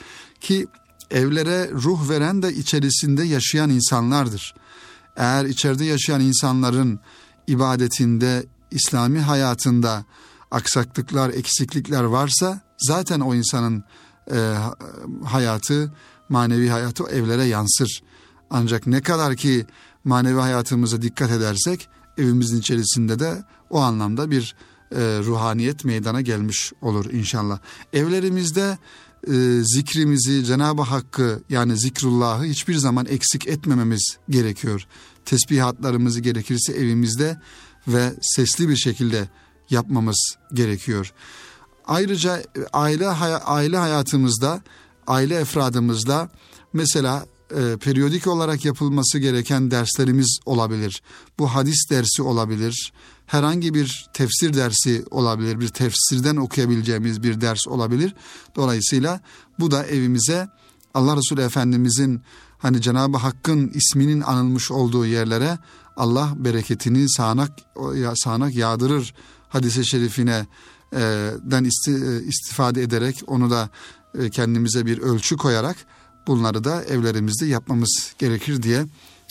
Ki 0.41 0.67
evlere 1.11 1.71
ruh 1.71 2.09
veren 2.09 2.43
de 2.43 2.55
içerisinde 2.55 3.25
yaşayan 3.25 3.71
insanlardır. 3.71 4.55
Eğer 5.17 5.45
içeride 5.45 5.85
yaşayan 5.85 6.21
insanların 6.21 7.01
ibadetinde, 7.47 8.47
İslami 8.71 9.21
hayatında 9.21 10.05
aksaklıklar, 10.51 11.31
eksiklikler 11.31 12.05
varsa 12.05 12.61
zaten 12.79 13.21
o 13.21 13.35
insanın 13.35 13.85
e, 14.33 14.55
hayatı, 15.25 15.93
manevi 16.29 16.69
hayatı 16.69 17.05
evlere 17.05 17.45
yansır. 17.45 18.03
Ancak 18.51 18.87
ne 18.87 19.01
kadar 19.01 19.37
ki 19.37 19.67
manevi 20.05 20.41
hayatımıza 20.41 21.03
dikkat 21.03 21.31
edersek 21.31 21.89
evimizin 22.19 22.61
içerisinde 22.61 23.19
de 23.19 23.45
o 23.71 23.81
anlamda 23.81 24.31
bir 24.31 24.55
e, 24.93 24.99
ruhaniyet 25.01 25.85
meydana 25.85 26.21
gelmiş 26.21 26.73
olur 26.83 27.11
inşallah. 27.11 27.59
Evlerimizde 27.93 28.79
e, 29.27 29.33
zikrimizi, 29.63 30.45
Cenab-ı 30.45 30.83
Hakk'ı 30.83 31.43
yani 31.49 31.79
zikrullahı 31.79 32.45
hiçbir 32.45 32.75
zaman 32.75 33.07
eksik 33.07 33.49
etmememiz 33.49 34.17
gerekiyor. 34.31 34.87
Tesbihatlarımızı 35.25 36.21
gerekirse 36.21 36.73
evimizde 36.73 37.41
ve 37.89 38.15
sesli 38.23 38.69
bir 38.69 38.77
şekilde 38.77 39.29
yapmamız 39.71 40.37
gerekiyor. 40.55 41.13
Ayrıca 41.89 42.43
aile 42.73 43.09
aile 43.09 43.77
hayatımızda, 43.77 44.63
aile 45.07 45.35
efradımızda 45.35 46.29
mesela 46.73 47.27
e, 47.57 47.77
periyodik 47.77 48.27
olarak 48.27 48.65
yapılması 48.65 49.19
gereken 49.19 49.71
derslerimiz 49.71 50.39
olabilir. 50.47 51.03
Bu 51.39 51.47
hadis 51.55 51.91
dersi 51.91 52.23
olabilir. 52.23 52.93
Herhangi 53.27 53.75
bir 53.75 54.09
tefsir 54.15 54.55
dersi 54.55 55.05
olabilir. 55.11 55.61
Bir 55.61 55.69
tefsirden 55.69 56.37
okuyabileceğimiz 56.37 57.23
bir 57.23 57.41
ders 57.41 57.69
olabilir. 57.69 58.15
Dolayısıyla 58.57 59.21
bu 59.59 59.71
da 59.71 59.87
evimize 59.87 60.49
Allah 60.95 61.17
Resulü 61.17 61.41
Efendimizin 61.41 62.23
hani 62.59 62.83
Cenab-ı 62.83 63.17
Hakk'ın 63.17 63.69
isminin 63.69 64.21
anılmış 64.21 64.71
olduğu 64.71 65.07
yerlere 65.07 65.59
Allah 65.97 66.33
bereketini 66.37 67.11
sağanak 67.11 67.51
sağanak 68.15 68.55
yağdırır 68.55 69.15
hadise 69.49 69.85
şerifine 69.85 70.33
e, 70.33 70.47
den 71.51 71.65
isti, 71.65 71.91
e, 71.91 72.23
istifade 72.23 72.83
ederek 72.83 73.23
onu 73.27 73.51
da 73.51 73.71
e, 74.19 74.31
kendimize 74.31 74.87
bir 74.87 74.99
ölçü 74.99 75.37
koyarak 75.37 75.77
bunları 76.27 76.65
da 76.65 76.85
evlerimizde 76.85 77.47
yapmamız 77.47 78.13
gerekir 78.19 78.63
diye 78.63 78.87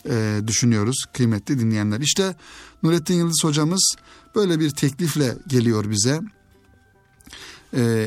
e, 0.10 0.42
düşünüyoruz 0.48 1.06
kıymetli 1.14 1.60
dinleyenler. 1.60 2.00
İşte 2.00 2.36
Nurettin 2.84 3.14
Yıldız 3.14 3.44
hocamız 3.44 3.96
böyle 4.36 4.60
bir 4.60 4.70
teklifle 4.70 5.38
geliyor 5.48 5.92
bize. 5.92 6.22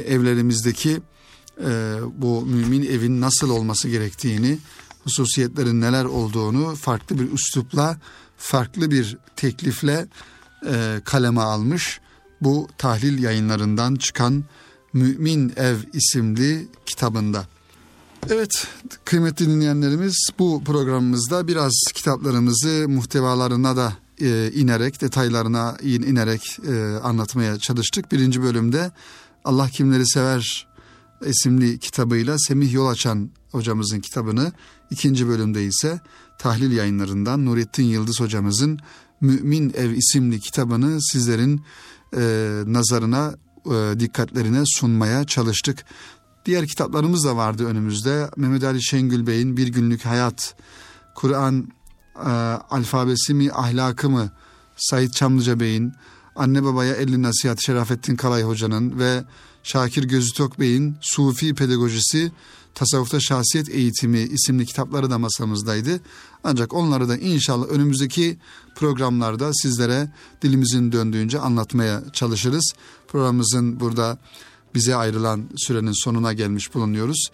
Evlerimizdeki 0.06 1.00
bu 2.16 2.46
mümin 2.46 2.82
evin 2.82 3.20
nasıl 3.20 3.50
olması 3.50 3.88
gerektiğini, 3.88 4.58
hususiyetlerin 5.04 5.80
neler 5.80 6.04
olduğunu 6.04 6.76
farklı 6.76 7.18
bir 7.18 7.32
üslupla, 7.32 7.96
farklı 8.36 8.90
bir 8.90 9.18
teklifle 9.36 10.06
e, 10.66 11.00
kaleme 11.04 11.40
almış. 11.40 12.00
Bu 12.40 12.68
tahlil 12.78 13.22
yayınlarından 13.22 13.94
çıkan 13.94 14.44
Mümin 14.92 15.52
Ev 15.56 15.76
isimli 15.92 16.68
kitabında. 16.86 17.46
Evet 18.28 18.66
kıymetli 19.04 19.46
dinleyenlerimiz 19.46 20.28
bu 20.38 20.64
programımızda 20.64 21.48
biraz 21.48 21.72
kitaplarımızı 21.94 22.86
muhtevalarına 22.88 23.76
da 23.76 23.92
e, 24.20 24.50
inerek 24.54 25.00
detaylarına 25.00 25.76
in, 25.82 26.02
inerek 26.02 26.58
e, 26.68 26.82
anlatmaya 27.02 27.58
çalıştık. 27.58 28.12
Birinci 28.12 28.42
bölümde 28.42 28.92
Allah 29.44 29.68
kimleri 29.68 30.06
sever 30.06 30.66
isimli 31.26 31.78
kitabıyla 31.78 32.38
Semih 32.38 32.72
Yol 32.72 32.86
Açan 32.86 33.30
hocamızın 33.50 34.00
kitabını 34.00 34.52
ikinci 34.90 35.28
bölümde 35.28 35.64
ise 35.64 36.00
tahlil 36.38 36.72
yayınlarından 36.72 37.46
Nurettin 37.46 37.84
Yıldız 37.84 38.20
hocamızın 38.20 38.78
Mümin 39.20 39.72
Ev 39.76 39.90
isimli 39.90 40.40
kitabını 40.40 40.98
sizlerin 41.02 41.60
e, 42.16 42.20
nazarına 42.66 43.34
e, 43.66 44.00
dikkatlerine 44.00 44.62
sunmaya 44.66 45.24
çalıştık. 45.24 45.84
Diğer 46.46 46.66
kitaplarımız 46.66 47.24
da 47.24 47.36
vardı 47.36 47.66
önümüzde. 47.66 48.30
Mehmet 48.36 48.64
Ali 48.64 48.82
Şengül 48.82 49.26
Bey'in 49.26 49.56
Bir 49.56 49.68
Günlük 49.68 50.04
Hayat, 50.04 50.54
Kur'an 51.14 51.68
e, 52.16 52.30
alfabesi 52.70 53.34
mi 53.34 53.52
ahlakı 53.52 54.10
mı 54.10 54.30
Said 54.76 55.10
Çamlıca 55.10 55.60
Bey'in, 55.60 55.92
Anne 56.36 56.64
Babaya 56.64 56.94
Elli 56.94 57.22
Nasihat 57.22 57.62
Şerafettin 57.62 58.16
Kalay 58.16 58.42
Hoca'nın 58.42 58.98
ve 58.98 59.24
Şakir 59.62 60.04
Gözütok 60.04 60.60
Bey'in 60.60 60.96
Sufi 61.00 61.54
Pedagojisi 61.54 62.32
Tasavvufta 62.80 63.20
Şahsiyet 63.20 63.68
Eğitimi 63.68 64.18
isimli 64.18 64.66
kitapları 64.66 65.10
da 65.10 65.18
masamızdaydı. 65.18 66.00
Ancak 66.44 66.74
onları 66.74 67.08
da 67.08 67.16
inşallah 67.16 67.66
önümüzdeki 67.66 68.38
programlarda 68.76 69.54
sizlere 69.54 70.12
dilimizin 70.42 70.92
döndüğünce 70.92 71.38
anlatmaya 71.38 72.02
çalışırız. 72.12 72.72
Programımızın 73.08 73.80
burada 73.80 74.18
bize 74.74 74.96
ayrılan 74.96 75.44
sürenin 75.56 76.04
sonuna 76.04 76.32
gelmiş 76.32 76.74
bulunuyoruz. 76.74 77.30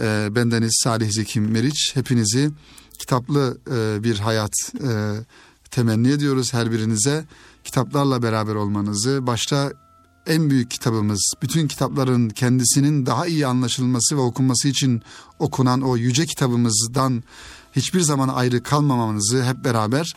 Ee, 0.00 0.28
bendeniz 0.30 0.80
Salih 0.84 1.10
Zeki 1.10 1.40
Meriç. 1.40 1.90
Hepinizi 1.94 2.50
kitaplı 2.98 3.58
e, 3.70 4.04
bir 4.04 4.18
hayat 4.18 4.52
e, 4.74 4.90
temenni 5.70 6.10
ediyoruz 6.10 6.52
her 6.52 6.72
birinize. 6.72 7.24
Kitaplarla 7.64 8.22
beraber 8.22 8.54
olmanızı, 8.54 9.26
başta 9.26 9.72
en 10.26 10.50
büyük 10.50 10.70
kitabımız, 10.70 11.34
bütün 11.42 11.68
kitapların 11.68 12.28
kendisinin 12.28 13.06
daha 13.06 13.26
iyi 13.26 13.46
anlaşılması 13.46 14.16
ve 14.16 14.20
okunması 14.20 14.68
için 14.68 15.02
okunan 15.38 15.80
o 15.80 15.96
yüce 15.96 16.26
kitabımızdan 16.26 17.22
hiçbir 17.76 18.00
zaman 18.00 18.28
ayrı 18.28 18.62
kalmamamızı 18.62 19.44
hep 19.44 19.64
beraber 19.64 20.12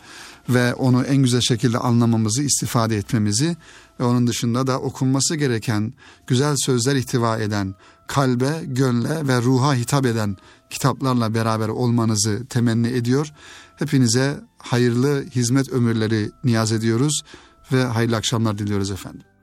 ve 0.48 0.74
onu 0.74 1.02
en 1.02 1.16
güzel 1.16 1.40
şekilde 1.40 1.78
anlamamızı, 1.78 2.42
istifade 2.42 2.96
etmemizi 2.96 3.56
ve 4.00 4.04
onun 4.04 4.26
dışında 4.26 4.66
da 4.66 4.80
okunması 4.80 5.36
gereken 5.36 5.92
güzel 6.26 6.54
sözler 6.58 6.96
ihtiva 6.96 7.38
eden, 7.38 7.74
kalbe, 8.06 8.62
gönle 8.64 9.28
ve 9.28 9.42
ruha 9.42 9.74
hitap 9.74 10.06
eden 10.06 10.36
kitaplarla 10.70 11.34
beraber 11.34 11.68
olmanızı 11.68 12.46
temenni 12.46 12.88
ediyor. 12.88 13.32
Hepinize 13.76 14.40
hayırlı 14.58 15.24
hizmet 15.30 15.68
ömürleri 15.68 16.30
niyaz 16.44 16.72
ediyoruz 16.72 17.22
ve 17.72 17.84
hayırlı 17.84 18.16
akşamlar 18.16 18.58
diliyoruz 18.58 18.90
efendim. 18.90 19.35